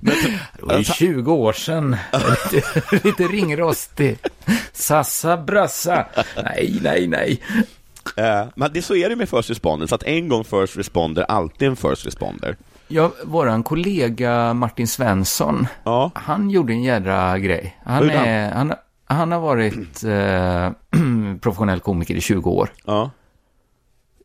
[0.00, 1.96] det var ju 20 år sedan.
[2.52, 4.18] Lite, lite ringrostig.
[4.72, 6.06] Sassa brassa.
[6.44, 7.40] Nej, nej, nej.
[8.16, 11.22] Eh, men det, så är det med first responder, så att en gång first responder,
[11.22, 12.56] alltid en first responder.
[12.88, 16.10] Ja, våran kollega Martin Svensson, Ja.
[16.14, 17.76] han gjorde en jädra grej.
[17.84, 18.10] Han?
[18.10, 18.72] är, han,
[19.06, 20.70] han har varit eh,
[21.40, 22.72] professionell komiker i 20 år.
[22.84, 23.10] Ja.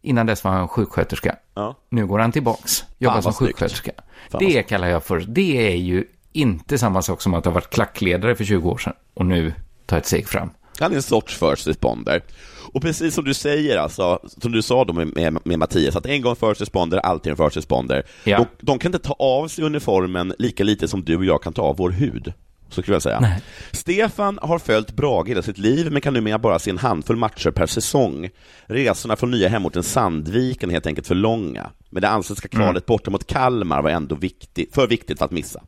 [0.02, 1.36] Innan dess var han sjuksköterska.
[1.54, 1.76] Ja.
[1.90, 3.50] Nu går han tillbaks, jobbar Fan, som snyggt.
[3.52, 3.92] sjuksköterska.
[4.30, 7.70] Fan, det kallar jag för, det är ju inte samma sak som att ha varit
[7.70, 9.54] klackledare för 20 år sedan och nu
[9.86, 10.50] ta ett steg fram.
[10.80, 12.22] Han är en sorts first responder.
[12.74, 16.06] Och precis som du säger, alltså, som du sa då med, med, med Mattias, att
[16.06, 18.04] en gång first responder, alltid en first responder.
[18.24, 18.38] Ja.
[18.38, 21.54] De, de kan inte ta av sig uniformen lika lite som du och jag kan
[21.54, 22.34] ta av vår hud.
[22.72, 23.20] Så skulle jag säga.
[23.20, 23.42] Nej.
[23.72, 27.52] Stefan har följt Brage hela sitt liv, men kan numera bara se en handfull matcher
[27.52, 28.30] per säsong.
[28.66, 31.70] Resorna från nya hemorten Sandviken är helt enkelt för långa.
[31.90, 35.64] Men det allsvenska kvalet borta mot Kalmar var ändå viktigt, för viktigt för att missa.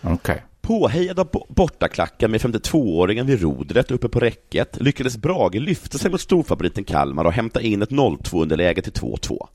[0.00, 0.42] Okej.
[0.60, 6.10] Påhejad av bo- bortaklacken med 52-åringen vid rodret uppe på räcket lyckades Brage lyfta sig
[6.10, 9.46] mot storfavoriten Kalmar och hämta in ett 0-2-underläge till 2-2.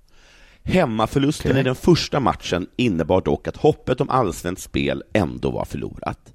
[0.63, 1.61] Hemmaförlusten Okej.
[1.61, 6.33] i den första matchen innebar dock att hoppet om allsvenskt spel ändå var förlorat.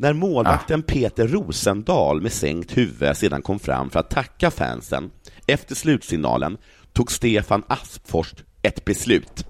[0.00, 5.10] När målvakten Peter Rosendahl med sänkt huvud sedan kom fram för att tacka fansen
[5.46, 6.58] efter slutsignalen
[6.92, 9.46] tog Stefan Aspfors ett beslut.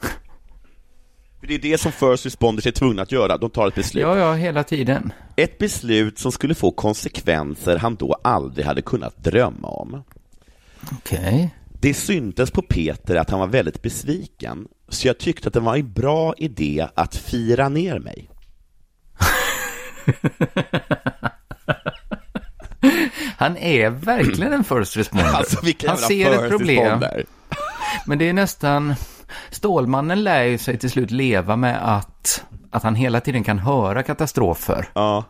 [1.40, 4.02] För det är det som first responders är tvungna att göra, de tar ett beslut.
[4.02, 5.12] Ja, ja, hela tiden.
[5.36, 10.02] Ett beslut som skulle få konsekvenser han då aldrig hade kunnat drömma om.
[10.92, 11.54] Okej.
[11.80, 15.76] Det syntes på Peter att han var väldigt besviken, så jag tyckte att det var
[15.76, 18.30] en bra idé att fira ner mig.
[23.36, 25.34] Han är verkligen en first responder.
[25.34, 27.02] Alltså Han ser ett problem.
[28.06, 28.94] Men det är nästan...
[29.50, 34.02] Stålmannen lär ju sig till slut leva med att, att han hela tiden kan höra
[34.02, 34.88] katastrofer.
[34.92, 35.24] Ja,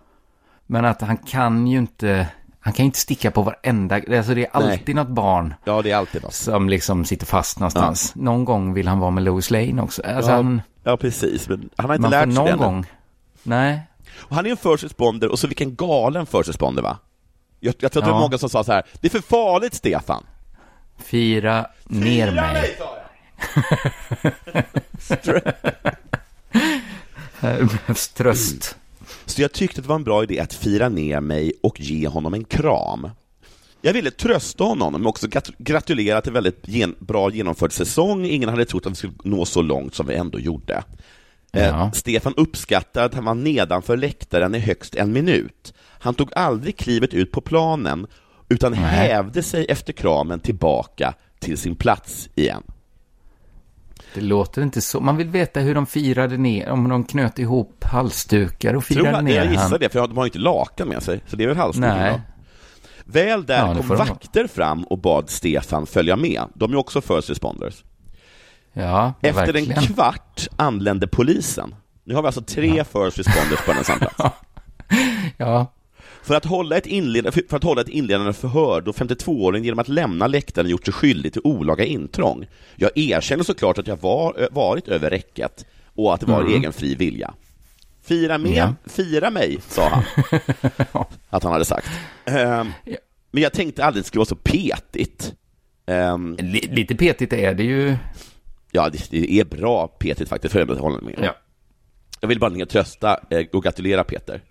[0.67, 2.27] Men att han kan ju inte...
[2.61, 3.97] Han kan ju inte sticka på varenda...
[3.97, 6.35] Alltså det är alltid något barn ja det är alltid något.
[6.35, 8.15] som liksom sitter fast någonstans.
[8.15, 10.03] Någon gång vill han vara med Lois Lane också.
[10.03, 12.87] Alltså Ja, han, ja, precis, men han har inte lärt sig någon det gång...
[13.43, 13.81] Nej.
[14.19, 16.99] Och han är en first responder, och så vilken galen first responder va?
[17.61, 18.23] Jag, jag tror att det var Ja.
[18.23, 20.25] många som sa så här, det är för farligt Stefan.
[20.99, 22.77] Fira ner Fira mig.
[24.99, 25.43] sa jag!
[27.39, 28.77] Här behövs tröst.
[29.25, 32.09] Så jag tyckte att det var en bra idé att fira ner mig och ge
[32.09, 33.11] honom en kram.
[33.83, 38.25] Jag ville trösta honom, men också grat- gratulera till väldigt gen- bra genomförd säsong.
[38.25, 40.83] Ingen hade trott att vi skulle nå så långt som vi ändå gjorde.
[41.53, 41.91] Eh, Ja.
[41.95, 45.75] Stefan uppskattar att han var nedanför läktaren i högst en minut.
[45.99, 48.07] Han tog aldrig klivet ut på planen,
[48.49, 48.81] utan Nej.
[48.81, 52.63] hävde sig efter kramen tillbaka till sin plats igen.
[54.15, 55.01] Det låter inte så.
[55.01, 59.17] Man vill veta hur de firade ner, om de knöt ihop halsdukar och Tror firade
[59.17, 59.81] jag, ner jag gissar han.
[59.81, 62.13] det, för de har inte lakan med sig, så det är väl halsduken Nej.
[62.13, 62.21] då.
[63.13, 66.43] Väl där Ja, kom vakter fram och bad Stefan följa med.
[66.55, 67.85] De är också first responders.
[68.79, 69.79] Ja, Efter verkligen.
[69.79, 71.75] en kvart anlände polisen.
[72.05, 74.37] Nu har vi alltså tre first responders på en och samma plats.
[75.37, 75.73] Ja,
[76.23, 79.89] För att, hålla ett inledande, för att hålla ett inledande förhör då 52-åringen genom att
[79.89, 82.47] lämna läktaren gjort sig skyldig till olaga intrång.
[82.77, 85.65] Jag erkänner såklart att jag var, varit över räcket
[85.95, 86.53] och att det var Mm.
[86.53, 87.35] egen fri vilja.
[88.05, 88.75] Fira, med, Ja.
[88.87, 90.03] fira mig, sa han.
[91.31, 91.89] att han hade sagt.
[92.25, 92.65] Ja.
[93.31, 95.33] men jag tänkte aldrig att det skulle vara så petigt.
[96.39, 97.97] Li- lite petigt är det ju.
[98.77, 101.15] Ja, det, det är bra petigt faktiskt, för jag håller med.
[101.23, 101.37] Ja.
[102.21, 104.43] Jag vill bara ringa och trösta eh, och gratulera Peter.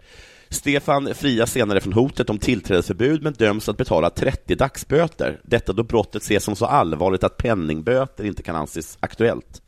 [0.49, 5.39] Stefan frias senare från hotet om tillträdesförbud men döms att betala 30 dagsböter.
[5.43, 9.61] Detta då brottet ses som så allvarligt att penningböter inte kan anses aktuellt.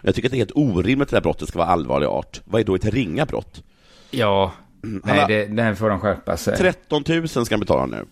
[0.00, 2.40] Jag tycker att det är helt orimligt att det här brottet ska vara allvarlig art.
[2.44, 3.62] Vad är då ett ringa brott?
[4.10, 4.52] Ja,
[4.82, 6.56] Han nej, har- det, där får de skärpa sig.
[6.56, 8.04] 13 000 ska han betala nu.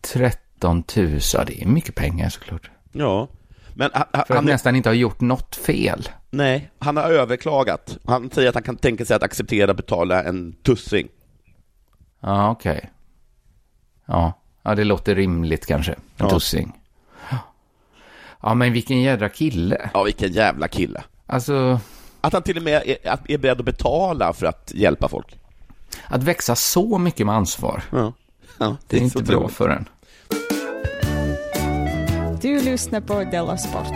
[0.00, 2.70] 13 000, ja, det är mycket pengar såklart.
[2.92, 3.28] Ja.
[3.78, 6.08] Men han, För att han, nästan inte ha gjort något fel.
[6.30, 7.98] nej, han har överklagat.
[8.06, 11.08] Han säger att han kan tänka sig att acceptera betala en tussing.
[12.20, 12.90] Ja, okej.
[14.06, 14.32] Ja.
[14.62, 15.92] ja, det låter rimligt kanske.
[15.92, 16.30] En Ja.
[16.30, 16.72] tussing.
[18.42, 19.90] Ja, men vilken jädra kille.
[19.94, 21.02] Ja, vilken jävla kille.
[21.26, 21.80] Alltså,
[22.20, 25.38] Att han till och med är, är beredd att betala för att hjälpa folk.
[26.08, 27.82] att växa så mycket med ansvar.
[27.92, 28.12] Ja.
[28.58, 29.56] Ja, Det är så inte bra otroligt.
[29.56, 29.88] för en.
[32.42, 33.88] Du lyssnar på Della Sport.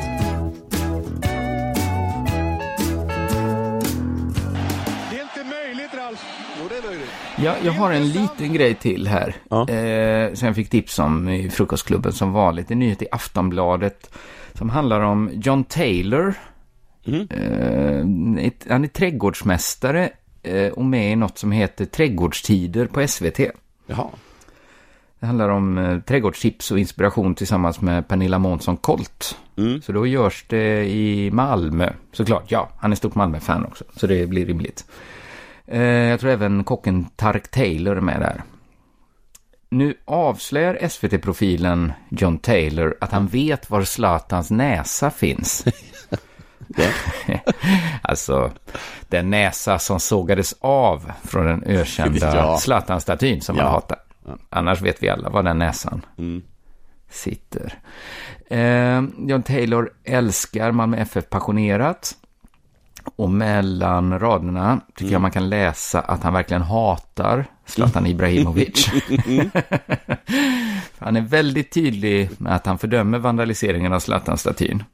[5.11, 6.25] Det är inte möjligt, Ralf.
[6.61, 7.09] Jo, det är möjligt.
[7.39, 9.37] Ja, jag har en liten grej till här.
[9.51, 9.69] Ja.
[9.69, 12.71] Eh, som jag fick tips om i Frukostklubben som vanligt.
[12.71, 14.11] En nyhet i Aftonbladet
[14.55, 16.35] som handlar om John Taylor.
[17.07, 17.29] Mm.
[18.39, 20.11] Eh, han är trädgårdsmästare
[20.43, 23.41] eh, och med i något som heter Trädgårdstider på SVT.
[23.87, 24.09] Jaha.
[25.23, 29.39] Det handlar om eh, trädgårdschips och inspiration tillsammans med Pernilla Månsson Colt.
[29.57, 29.83] Mm.
[29.83, 32.45] Så då görs det i Malmö, såklart.
[32.51, 34.85] Ja, han är stort Malmö-fan också, så det blir rimligt.
[35.67, 38.43] Eh, jag tror även kocken Tark Taylor är med där.
[39.69, 45.65] Nu avslöjar SVT-profilen John Taylor att han vet var Zlatans näsa finns.
[48.03, 48.51] alltså,
[49.09, 52.57] den näsa som sågades av från den ökända.
[52.59, 53.71] Zlatan-statyn som man Ja.
[53.71, 53.99] hatar.
[54.51, 56.43] Annars vet vi alla var den näsan Mm.
[57.11, 57.75] sitter.
[58.51, 62.17] Eh, John Taylor älskar Malmö FF passionerat.
[63.17, 65.13] Och mellan raderna tycker Mm.
[65.13, 68.87] jag man kan läsa att han verkligen hatar Zlatan Ibrahimovic.
[70.99, 74.85] han är väldigt tydlig med att han fördömer vandaliseringen av Zlatan-statyn.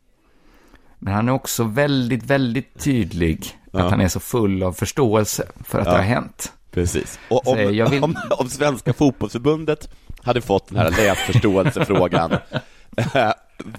[0.98, 3.80] Men han är också väldigt, väldigt tydlig Ja.
[3.84, 5.92] att han är så full av förståelse för att Ja.
[5.92, 6.52] det har hänt.
[6.82, 7.18] Precis.
[7.28, 9.90] Och om, jag vill- om, om Svenska fotbollsförbundet
[10.22, 12.32] hade fått den här läsförståelsefrågan,
[13.14, 13.30] eh,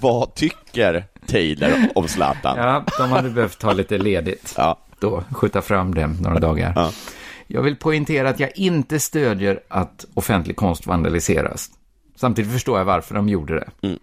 [0.02, 2.58] vad tycker Taylor om Zlatan?
[2.58, 4.54] Ja, de hade behövt ta lite ledigt.
[4.58, 4.80] Ja.
[5.00, 6.74] Då skjuta fram det några dagar.
[6.76, 6.92] Ja.
[7.48, 11.70] Jag vill poängtera att jag inte stödjer att offentlig konst vandaliseras.
[12.16, 13.88] Samtidigt förstår jag varför de gjorde det.
[13.88, 14.00] Mm.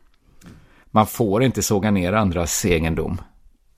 [0.90, 3.20] Man får inte såga ner andras egendom.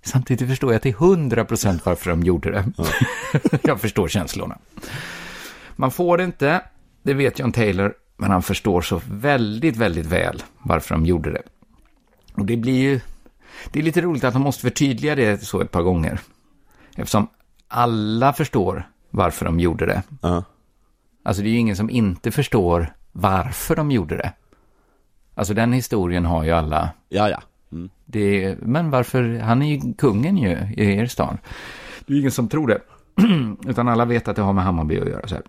[0.09, 2.65] Samtidigt förstår jag till 100% varför de gjorde det.
[3.63, 4.59] jag förstår känslorna.
[5.77, 6.63] Man får inte,
[7.03, 11.43] det vet John Taylor, men han förstår så väldigt, väldigt väl varför de gjorde det.
[12.35, 13.01] Och det blir ju,
[13.73, 16.21] det är lite roligt att han måste förtydliga det så ett par gånger.
[16.97, 17.29] Eftersom
[17.69, 20.03] alla förstår varför de gjorde det.
[20.23, 20.45] Ja.
[21.23, 24.33] Alltså det är ju ingen som inte förstår varför de gjorde det.
[25.35, 26.91] Alltså den historien har ju alla.
[27.09, 27.43] Ja, ja.
[27.73, 27.91] Mm.
[28.05, 31.39] Det, men varför, han är ju kungen ju i er stan.
[32.07, 32.81] Det är ju ingen som tror det.
[33.71, 35.29] Utan alla vet att det har med Hammarby att göra.
[35.29, 35.45] Så här.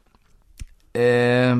[1.03, 1.57] Eh,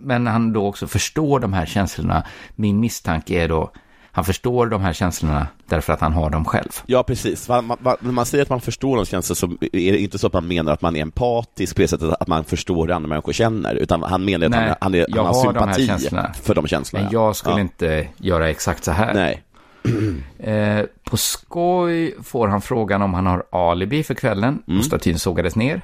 [0.00, 2.26] men han då också förstår de här känslorna.
[2.54, 3.72] Min misstanke är då,
[4.18, 6.68] han förstår de här känslorna därför att han har dem själv.
[6.86, 7.48] Ja, precis.
[7.48, 10.26] Man, man, när man säger att man förstår de känslor så är det inte så
[10.26, 13.08] att man menar att man är empatisk på det sättet att man förstår hur andra
[13.08, 15.86] människor känner, utan han menar att Nej, han, han, är, han har har de sympati
[15.86, 16.32] känslorna.
[16.42, 17.04] för de känslorna.
[17.04, 17.60] Men jag skulle ja.
[17.60, 19.14] inte göra exakt så här.
[19.14, 19.42] Nej.
[20.38, 24.78] Eh, på skoj får han frågan om han har alibi för kvällen Mm.
[24.78, 25.82] och statyn sågades ner.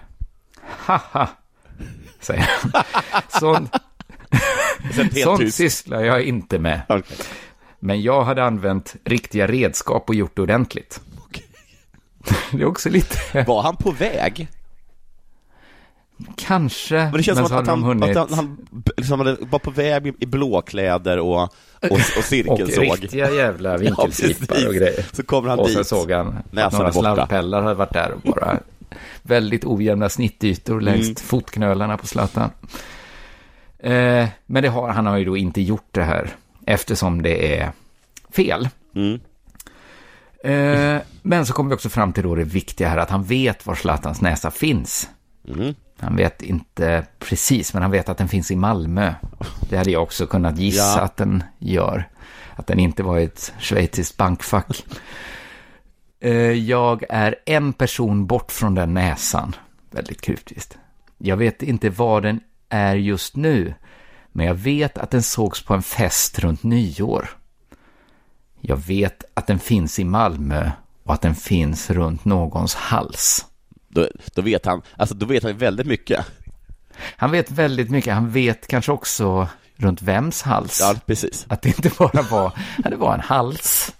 [0.62, 1.28] Haha,
[2.20, 2.82] säger han.
[3.40, 6.80] Sånt, sånt sysslar jag inte med.
[6.88, 7.16] Okej.
[7.84, 11.00] Men jag hade använt riktiga redskap och gjort det ordentligt.
[12.52, 14.48] Det är också lite, Var han på väg?
[16.36, 18.16] kanske, Men det känns men som att, han, hunnit.
[18.16, 21.50] att han, han liksom var på väg i- blåkläder och, och,
[21.82, 22.84] och och cirkelsåg.
[23.02, 24.66] riktiga jävla vinkelslipar precis.
[24.68, 25.06] och grejer.
[25.12, 25.76] Så kommer han och dit.
[25.76, 28.58] så såg han att några slarvpellar hade varit där och bara
[29.22, 31.14] väldigt ojämna snittytor längs Mm.
[31.16, 32.50] fotknölarna på Zlatan.
[33.78, 36.30] Eh, men det har, han har ju då inte gjort det här
[36.66, 37.72] eftersom det är
[38.30, 38.68] fel.
[38.94, 39.20] Mm.
[40.44, 43.66] Eh, men så kommer vi också fram till då det viktiga här att han vet
[43.66, 45.08] var Zlatans näsa finns.
[45.48, 45.74] Mm.
[45.98, 49.14] Han vet inte precis, men han vet att den finns i Malmö.
[49.68, 51.00] Det hade jag också kunnat gissa Ja.
[51.00, 52.08] att den gör.
[52.56, 54.84] Att den inte var i ett schweiziskt bankfack.
[56.20, 59.54] Eh, Jag är en person bort från den näsan.
[59.90, 60.78] Väldigt kryptiskt.
[61.18, 63.74] Jag vet inte var den är just nu,
[64.36, 67.28] men jag vet att den sågs på en fest runt nyår.
[68.60, 70.70] Jag vet att den finns i Malmö
[71.04, 73.46] och att den finns runt någons hals.
[73.88, 76.26] Då, då vet han, alltså då vet han väldigt mycket.
[77.16, 78.14] Han vet väldigt mycket.
[78.14, 80.78] Han vet kanske också runt vems hals.
[80.80, 81.46] Ja, precis.
[81.48, 82.46] Att det inte bara var,
[82.84, 83.94] att det var en hals.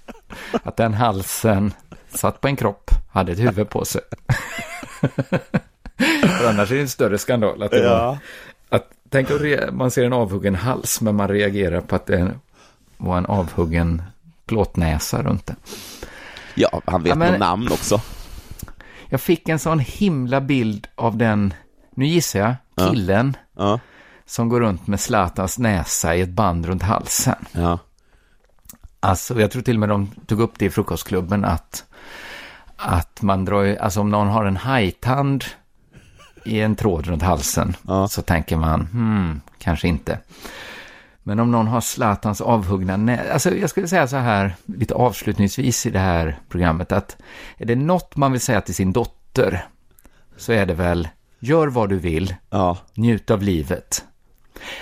[0.62, 1.72] Att den halsen
[2.14, 4.00] satt på en kropp, hade ett huvud på sig.
[6.38, 7.62] För annars är det en större skandal.
[7.62, 8.06] Att det Ja.
[8.06, 8.18] var,
[8.78, 12.30] att, tänk re, man ser en avhuggen hals, men man reagerar på att det
[12.96, 14.02] var en avhuggen
[14.46, 15.56] plåtnäsa runt det.
[16.54, 18.00] Ja, han vet Ja, men- namn också.
[19.08, 21.54] Jag fick en sån himla bild av den,
[21.94, 22.90] nu gissar jag, Ja.
[22.90, 23.80] killen Ja.
[24.26, 27.44] som går runt med Zlatans näsa i ett band runt halsen.
[27.52, 27.78] Ja.
[29.00, 31.84] Alltså, jag tror till och med de tog upp det i frukostklubben att,
[32.76, 35.44] att man drar alltså om någon har en hajtand
[36.44, 38.08] i en tråd runt halsen Ja.
[38.08, 40.18] så tänker man, hmm, kanske inte.
[41.22, 43.32] Men om någon har Zlatans avhuggna nä...
[43.32, 47.16] Alltså jag skulle säga så här, lite avslutningsvis i det här programmet, att
[47.56, 49.66] är det något man vill säga till sin dotter
[50.36, 52.76] så är det väl, gör vad du vill, Ja.
[52.94, 54.04] njut av livet.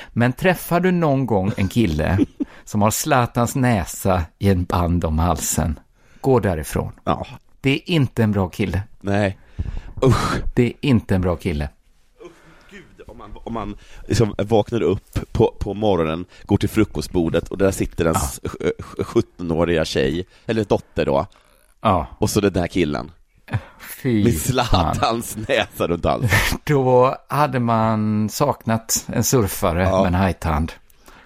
[0.08, 2.18] Men träffar du någon gång en kille
[2.64, 5.78] som har Zlatans näsa i en band om halsen,
[6.20, 6.92] gå därifrån.
[7.04, 7.26] Ja.
[7.60, 8.82] Det är inte en bra kille.
[9.00, 9.38] Nej.
[10.04, 10.42] Usch.
[10.54, 11.68] Det är inte en bra kille.
[12.70, 13.76] Gud, om man, om man
[14.08, 19.84] liksom vaknar upp på, på morgonen, går till frukostbordet och där sitter en sj- 17-åriga
[19.84, 21.26] tjej, eller dotter då,
[21.80, 22.06] Ja.
[22.18, 23.10] och så den där killen.
[24.02, 24.34] Fy Med.
[24.38, 26.28] Zlatans näsa runt halsen.
[26.64, 30.72] Då hade man saknat en surfare med en hajtand.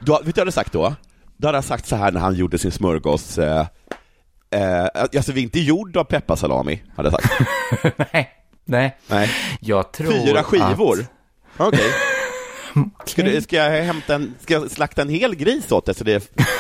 [0.01, 0.95] Då, vet du vad jag hade sagt då?
[1.37, 3.67] Då hade jag sagt så här när han gjorde sin smörgås, eh,
[4.51, 7.41] eh, alltså vi är inte gjord av pepparsalami, hade jag sagt.
[8.13, 8.31] Nej,
[8.67, 8.97] nej.
[9.07, 9.31] Nej.
[9.61, 11.01] Jag tror Fyra skivor?
[11.57, 11.67] Att...
[11.67, 11.91] Okej.
[13.05, 16.05] Ska, du, ska jag hämta en, ska jag slakta en hel gris åt dig så
[16.05, 16.23] det är...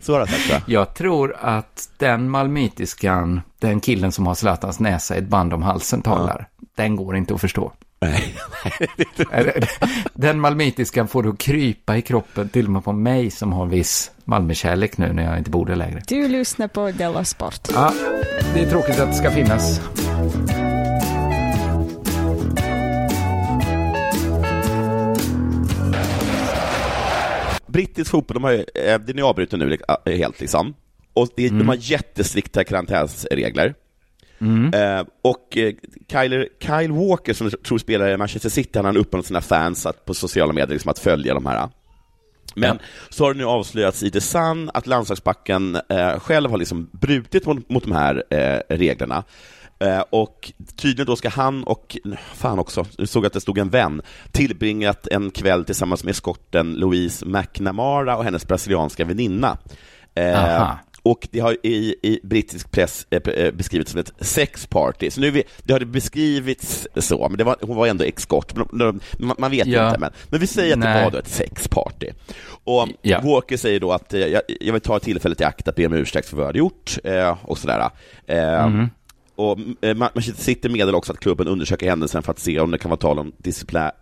[0.00, 0.62] Så har jag sagt va?
[0.66, 5.62] Jag tror att den malmitiskan, den killen som har Zlatans näsa i ett band om
[5.62, 7.72] halsen talar, den går inte att förstå.
[8.00, 8.34] Nej.
[10.14, 14.10] den malmitiskan får du krypa i kroppen, till och med på mig som har viss
[14.24, 16.02] Malmökärlek nu när jag inte bor där längre.
[16.08, 17.68] Du lyssnar på Della Sport.
[17.74, 17.92] Ja,
[18.54, 19.80] det är tråkigt att det ska finnas.
[27.72, 30.74] Brittisk fotboll, de har ju, eh, den är avbruten nu eh, helt liksom.
[31.14, 33.74] Och det, de har jättestrikta karantänsregler.
[34.74, 35.72] Eh, och eh,
[36.12, 39.86] Kyle, Kyle Walker, som jag tror spelar i Manchester City, han har uppmanat sina fans
[39.86, 41.68] att, på sociala medier liksom, att följa de här.
[42.54, 42.78] Men
[43.10, 47.46] så har det nu avslöjats i The Sun att landslagsbacken eh, själv har liksom brutit
[47.46, 49.24] mot, mot de här eh, reglerna.
[49.82, 51.96] Eh, och tydligen då ska han och,
[52.34, 54.02] fan också, jag såg att det stod en vän,
[54.32, 59.58] tillbringat en kväll tillsammans med eskorten Louise McNamara och hennes brasilianska väninna.
[60.14, 60.78] Eh, Aha.
[61.02, 65.10] och det har i, i brittisk press eh, beskrivits som ett sexparty.
[65.10, 68.04] Så nu vi, det har det beskrivits så, men det var, hon var ändå.
[68.54, 69.88] Men, de- man, man vet Ja.
[69.88, 71.04] inte, men, men vi säger att det Nej.
[71.04, 72.06] var då ett sexparty.
[72.64, 73.20] Och Ja.
[73.20, 76.28] Walker säger då att jag, jag vill ta tillfället i akt att be om ursäkt
[76.28, 76.98] för vad jag hade gjort
[77.42, 77.90] och sådär.
[78.68, 78.90] Mhm.
[79.36, 82.78] Och eh, Manchester City meddelar också att klubben undersöker händelsen för att se om det
[82.78, 83.32] kan vara tal om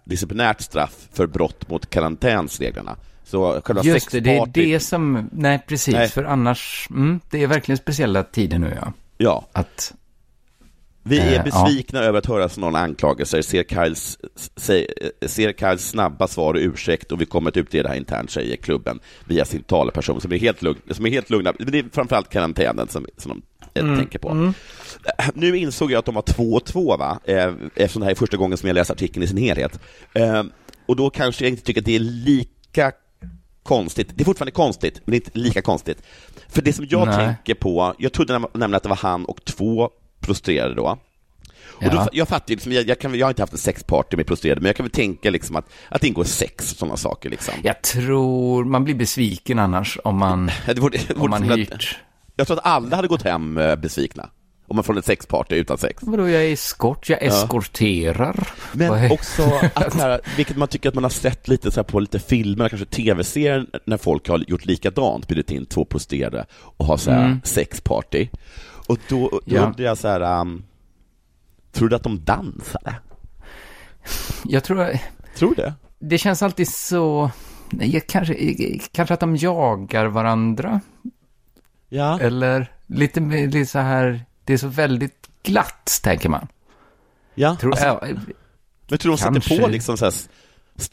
[0.05, 2.97] disciplinärt straff för brott mot karantänsreglerna.
[3.25, 6.09] Så själva Just det, det är det som, nej precis, Nej.
[6.09, 8.93] för annars, mm, det är verkligen speciella tider nu ja.
[9.19, 9.47] Ja.
[9.53, 9.95] Att,
[11.03, 14.19] Vi är Eh, besvikna över att höra sådana anklagelser, ser Kyles,
[14.57, 14.87] se,
[15.27, 18.57] ser Kyles snabba svar och ursäkt och vi kommer att utreda det här internt, säger
[18.57, 21.53] klubben via sin talesperson som är helt, lugn, som är helt lugna.
[21.59, 23.43] Det är framförallt karantänen som, som de
[23.75, 24.29] Mm, tänker på.
[24.29, 24.55] mm.
[25.35, 27.21] Nu insåg jag att de var 2-2, va?
[27.25, 29.81] Eh, eftersom det här är första gången som jag läser artikeln i sin helhet.
[30.15, 30.43] Eh,
[30.87, 32.93] och då kanske jag inte tycker att det är lika
[33.63, 34.09] konstigt.
[34.15, 36.03] Det är fortfarande konstigt, men inte lika konstigt.
[36.49, 37.17] För det som jag Nej.
[37.17, 39.91] tänker på, jag trodde näm- nämligen att det var han och två
[40.21, 40.99] prostituerade då.
[41.73, 42.09] Och då, Ja.
[42.13, 44.67] jag fattar liksom, jag, jag, kan, jag har inte haft en sexparty med prostituerade, men
[44.69, 47.31] jag kan väl tänka liksom att, att det ingår sex och sådana saker.
[47.31, 47.55] Liksom.
[47.63, 51.51] jag tror, man blir besviken annars om man, Det vore, det vore om man som
[51.53, 51.99] att- hyrt.
[52.41, 54.29] Jag tror att alla hade gått hem eh, besvikna,
[54.67, 56.03] om man får ett sexparty utan sex.
[56.07, 57.27] Vadå, jag är eskort, jag Ja.
[57.27, 58.49] eskorterar.
[58.73, 59.43] Vad Men också
[59.75, 62.69] att här, vilket man tycker att man har sett lite så här på lite filmer,
[62.69, 67.25] kanske tv-serier, när folk har gjort likadant, bjudit in två prostituerade och har så här
[67.25, 67.41] Mm.
[67.45, 68.29] sexparty.
[68.87, 69.61] Och då, då Ja.
[69.67, 70.65] undrar jag så här, um,
[71.73, 72.95] tror du att de dansade?
[74.45, 74.99] Jag tror,
[75.37, 75.75] Tror du det?
[75.99, 77.31] det känns alltid så,
[78.09, 78.35] kanske,
[78.93, 80.81] kanske att de jagar varandra.
[81.93, 82.21] Ja.
[82.21, 86.49] Eller lite, lite så här, det är så väldigt glatt, tänker man.
[87.35, 88.01] Ja, Tror, alltså, ja,
[88.89, 90.15] men tror de sätter på liksom så här,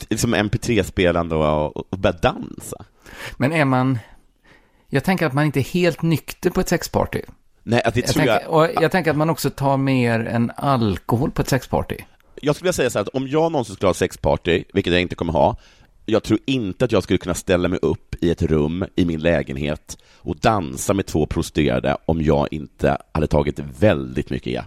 [0.09, 2.85] liksom MP3-spelande och, och, börjar dansa?
[3.37, 3.99] men är man,
[4.89, 7.21] jag tänker att man inte är helt nykter på ett sexparty.
[7.63, 8.39] Nej, att det Jag tror jag...
[8.39, 11.97] tänker, och jag tänker att man också tar mer än alkohol på ett sexparty.
[12.41, 15.01] Jag skulle vilja säga så här att om jag någonsin skulle ha sexparty, vilket jag
[15.01, 15.57] inte kommer ha,
[16.10, 19.20] jag tror inte att jag skulle kunna ställa mig upp i ett rum i min
[19.20, 24.64] lägenhet och dansa med två prostituerade om jag inte hade tagit väldigt mycket E.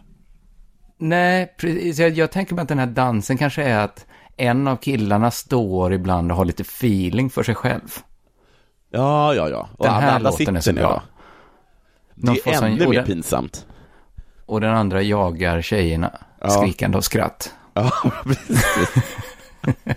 [0.98, 1.98] Nej, precis.
[1.98, 5.92] Jag, jag tänker mig att den här dansen kanske är att en av killarna står
[5.92, 7.98] ibland och har lite feeling för sig själv.
[8.90, 9.68] Ja, ja, ja.
[9.78, 11.02] Och Den här alla, låten är så bra.
[12.14, 13.66] Någon Det är ännu mer pinsamt.
[14.46, 16.50] Och den andra jagar tjejerna, Ja.
[16.50, 17.54] skrikande och skratt.
[17.74, 17.92] Ja,
[18.24, 18.94] precis.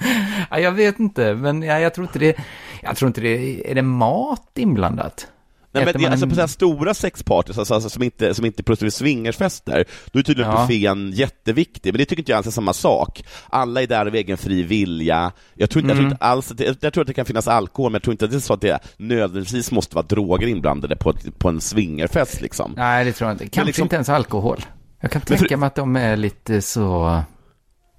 [0.50, 2.36] Ja, jag vet inte, men ja, jag tror inte det,
[2.82, 5.26] jag tror inte det, är det mat inblandat?
[5.72, 8.44] Nej, men det, man alltså på så här stora sexpartys, alltså, alltså, som inte, som
[8.44, 10.60] inte är prostituerade swingersfester, då är tydligen Ja.
[10.66, 13.24] buffén jätteviktig, men det tycker inte jag alls är samma sak.
[13.50, 15.32] Alla är där av egen fri vilja.
[15.54, 16.12] Jag tror, inte- jag tror Mm.
[16.12, 18.24] inte alls, att det, jag tror att det kan finnas alkohol, men jag tror inte
[18.24, 22.40] att det är så att det nödvändigtvis måste vara droger inblandade på, på en swingerfest
[22.40, 22.74] liksom.
[22.76, 23.44] Nej, det tror jag inte.
[23.48, 24.58] Kanske liksom- inte ens alkohol.
[25.00, 27.20] Jag kan Men för- tänka mig att de är lite så,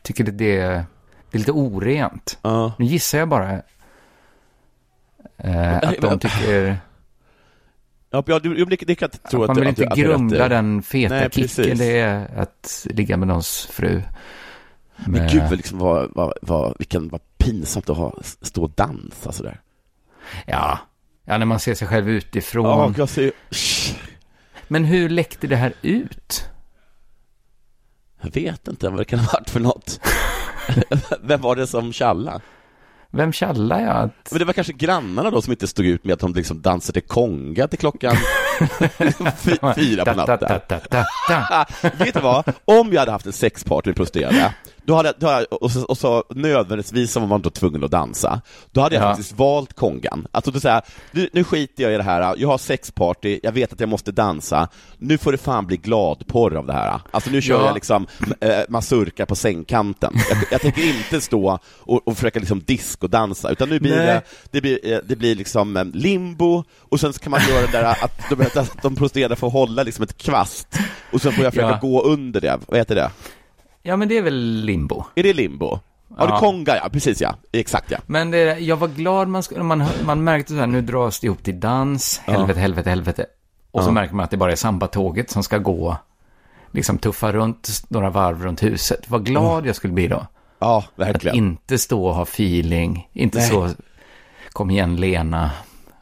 [0.03, 0.83] tycker det, det,
[1.31, 2.37] det är lite orent.
[2.41, 2.73] Ja.
[2.79, 3.61] Nu gissar jag bara
[5.37, 6.77] eh, att de tycker...
[8.11, 10.45] Ja, du, det, det kan jag tro Att att man vill att inte att grumla
[10.45, 10.49] i.
[10.49, 11.79] den feta Nej, kicken precis.
[11.79, 14.01] det är att ligga med någons fru.
[14.95, 19.31] Men Med- gud, liksom, vad, vad, vad, vilken, vad pinsamt att ha, stå och dansa
[19.31, 19.59] sådär.
[20.45, 20.79] Ja.
[21.25, 22.65] ja, när man ser sig själv utifrån.
[22.65, 23.31] Ja, jag ser
[24.67, 26.49] Men hur läckte det här ut?
[28.21, 29.99] Jag vet inte vad det kan ha varit för något.
[31.21, 32.39] Vem var det som tjallade?
[33.11, 33.95] Vem tjallar jag?
[33.97, 34.31] Att...
[34.31, 37.01] Men det var kanske grannarna då som inte stod ut med att de liksom dansade
[37.01, 38.15] konga till klockan
[39.37, 40.59] fy- fyra på natten.
[41.97, 42.53] Vet du vad?
[42.65, 44.53] Om jag hade haft en sexpartner med prostituerade,
[44.85, 47.49] då hade jag, då hade jag och, så, och så nödvändigtvis så var man då
[47.49, 49.07] tvungen att dansa, då hade jag Ja.
[49.09, 50.27] faktiskt valt kongan.
[50.31, 53.73] Alltså att säga, nu, nu skiter jag i det här, jag har sexparty, jag vet
[53.73, 54.67] att jag måste dansa,
[54.97, 56.99] nu får det fan bli gladporr av det här.
[57.11, 57.65] Alltså nu kör Ja.
[57.65, 58.07] jag liksom
[58.41, 60.13] eh, mazurka på sängkanten.
[60.29, 64.05] Jag, jag tänker inte stå och, och försöka liksom discodansa, utan nu blir Nej.
[64.05, 64.21] det,
[64.51, 67.71] det blir, eh, det blir liksom eh, limbo, och sen så kan man göra det
[67.71, 70.67] där att de, att de prostituerade får hålla liksom ett kvast,
[71.13, 71.79] och sen får jag försöka Ja.
[71.81, 73.11] gå under det, vad heter det?
[73.83, 75.03] Ja, men det är väl limbo.
[75.15, 75.79] Är det limbo?
[76.17, 77.97] Ja, det konga ja, precis ja, exakt ja.
[78.05, 81.43] Men det, jag var glad man, man, man märkte så här, nu dras det ihop
[81.43, 82.33] till dans, Ja.
[82.33, 83.25] helvete, helvete, helvete.
[83.71, 83.91] Och så Ja.
[83.93, 85.97] märker man att det bara är sambatåget som ska gå,
[86.71, 89.09] liksom tuffa runt några varv runt huset.
[89.09, 90.27] Vad glad jag skulle bli då.
[90.59, 91.37] Ja, Att verkligen.
[91.37, 93.47] inte stå och ha feeling, inte Nej.
[93.49, 93.69] så,
[94.49, 95.51] kom igen Lena.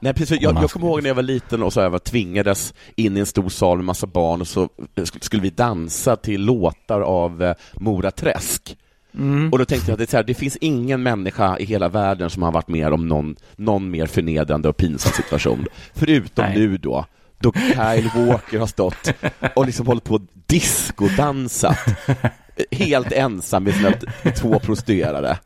[0.07, 0.41] Nej, precis.
[0.41, 3.19] Jag, jag kommer ihåg när jag var liten och så här, var tvingades in i
[3.19, 7.01] en stor sal med massa barn och så eh, sk- skulle vi dansa till låtar
[7.01, 8.77] av eh, Mora Träsk.
[9.13, 9.51] Mm.
[9.51, 12.43] Och då tänkte jag att det, här, det finns ingen människa i hela världen som
[12.43, 15.65] har varit med om någon, någon mer förnedrande och pinsam situation.
[15.93, 16.57] Förutom Nej.
[16.59, 17.05] nu då,
[17.39, 19.13] då Kyle Walker har stått
[19.55, 21.77] och liksom hållit på och discodansat.
[22.71, 23.91] Helt ensam med sina
[24.35, 25.39] två prostituerade.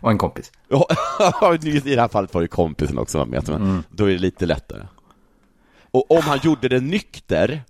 [0.00, 0.52] Och en kompis.
[1.64, 3.82] I det här fallet var ju kompisen också var med, men Mm.
[3.90, 4.82] då är det lite lättare.
[5.90, 7.62] Och om han gjorde det nykter,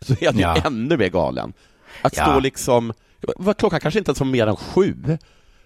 [0.00, 0.56] så är han Ja.
[0.56, 1.52] ju ännu mer galen.
[2.02, 2.22] Att Ja.
[2.24, 2.92] stå liksom,
[3.58, 4.94] klockan kanske inte ens var mer än sju,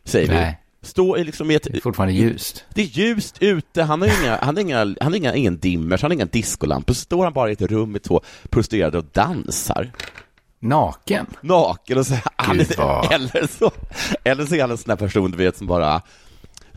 [0.05, 0.59] säger Nej.
[0.83, 0.89] vi.
[0.89, 2.65] Stå i liksom i ett, Det är fortfarande ljust.
[2.75, 6.03] det är ljust ute, han har inga, han har inga, han har inga, ingen dimmers,
[6.03, 9.05] han har inga discolampor, så står han bara i ett rum med två prostituerade och
[9.13, 9.91] dansar.
[10.61, 11.27] Naken.
[11.41, 12.15] Naken och så,
[12.53, 13.71] Gud, vad- eller så,
[14.25, 16.03] eller så är han en sån där person du vet som bara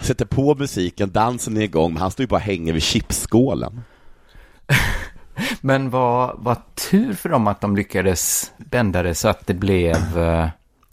[0.02, 3.82] sätter på musiken, dansen är igång, men han står ju bara och hänger vid chipsskålen.
[5.62, 10.18] Men vad, vad tur för dem att de lyckades bända det så att det blev
[10.20, 10.50] eh,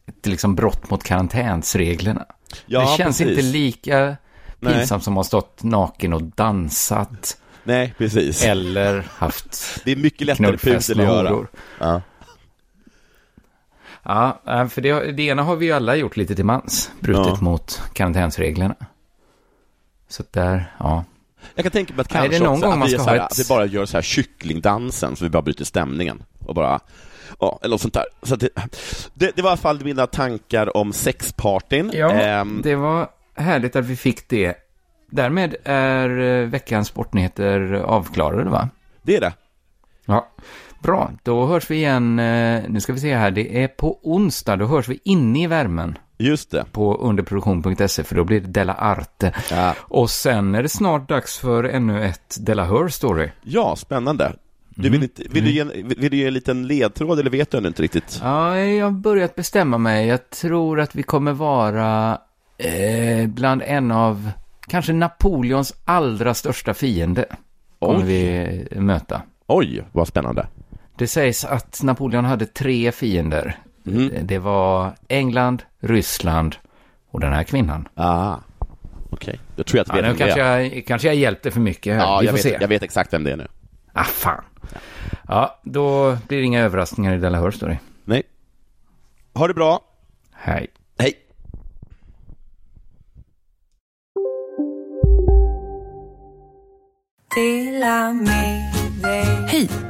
[0.07, 2.25] ett liksom brott mot karantänsreglerna.
[2.67, 3.39] Ja, det känns precis.
[3.39, 4.17] inte lika
[4.61, 7.37] pinsamt som att ha stått naken och dansat.
[7.65, 8.45] Nej, precis.
[8.45, 11.47] Eller haft Det är mycket lättare pudel att göra.
[11.79, 12.03] Ja.
[14.03, 17.27] Ja, eh, för det, det ena har vi ju alla gjort lite till mans, brutit
[17.27, 17.39] Ja.
[17.41, 18.75] mot karantänsreglerna.
[20.09, 21.05] Så där, ja.
[21.55, 23.33] Jag kan tänka mig att kanske det är någon gång man ska här, ha ett-
[23.33, 26.81] att vi bara gör så här kycklingdansen, så vi bara bryter stämningen och bara,
[27.41, 28.05] ja, eller något sånt där.
[28.23, 28.49] Så det,
[29.15, 31.91] det, det var i alla fall mina tankar om sexpartyn.
[31.95, 34.55] Ja, Ehm, det var härligt att vi fick det.
[35.11, 38.69] Därmed är eh, veckans sportnyheter avklarade, va?
[39.03, 39.33] det är det.
[40.07, 40.29] Ja,
[40.83, 41.11] bra.
[41.23, 44.67] Då hörs vi igen, eh, nu ska vi se här, det är på onsdag, då
[44.67, 46.65] hörs vi inne i värmen Just det.
[46.73, 49.33] på underproduktion.se, för då blir det Della Arte.
[49.51, 53.29] Ja, Och sen är det snart dags för ännu ett Della Hör Story.
[53.43, 54.33] ja spännande.
[54.75, 54.93] Du Mm.
[54.93, 57.59] vill, inte, vill, du ge, en- vill du ge en liten ledtråd, eller vet du
[57.59, 58.21] ännu inte riktigt?
[58.23, 60.07] Ja, jag har börjat bestämma mig.
[60.07, 62.19] Jag tror att vi kommer vara
[62.59, 64.31] eh, bland en av,
[64.69, 67.25] kanske Napoleons allra största fiende.
[67.79, 68.05] Kommer Oj.
[68.73, 69.23] vi möta.
[69.47, 70.47] Oj, vad spännande.
[71.01, 73.59] Det sägs att Napoleon hade tre fiender.
[73.87, 74.27] Mm.
[74.27, 76.57] Det var England, Ryssland
[77.11, 77.89] och den här kvinnan.
[77.95, 78.37] Ah,
[79.11, 79.41] okej.
[79.57, 80.61] Jag tror jag Ja, att nu vet kanske är.
[80.61, 82.01] jag, kanske jag hjälpte för mycket här.
[82.01, 82.59] Ja, vi jag får vet, se.
[82.61, 83.47] jag vet exakt vem det är nu.
[83.93, 84.45] Ah, fan.
[85.29, 87.77] Ja, då blir det inga överraskningar i Della Story.
[88.05, 88.23] Nej.
[89.35, 89.81] Ha det bra.
[90.33, 90.67] Hej.
[90.99, 91.15] Hej.
[99.49, 99.90] Hej!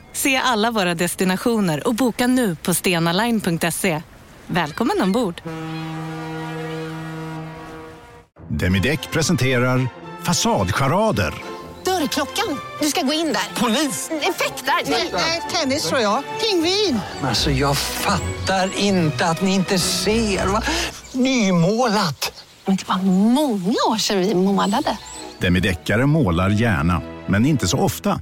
[0.13, 4.01] Se alla våra destinationer och boka nu på stenaline.se.
[4.47, 5.41] Välkommen ombord!
[8.47, 9.87] Demideck presenterar
[10.23, 11.33] Fasadcharader.
[11.85, 12.59] Dörrklockan.
[12.81, 13.61] Du ska gå in där.
[13.61, 14.09] Polis?
[14.11, 14.73] Effektar?
[15.13, 16.23] Nej, tennis tror jag.
[16.41, 16.99] Pingvin.
[17.23, 20.47] Alltså jag fattar inte att ni inte ser.
[20.47, 20.61] Va?
[21.11, 22.45] Nymålat!
[22.65, 24.97] Men det var många år sedan vi målade.
[25.39, 28.21] Demideckare målar gärna, men inte så ofta.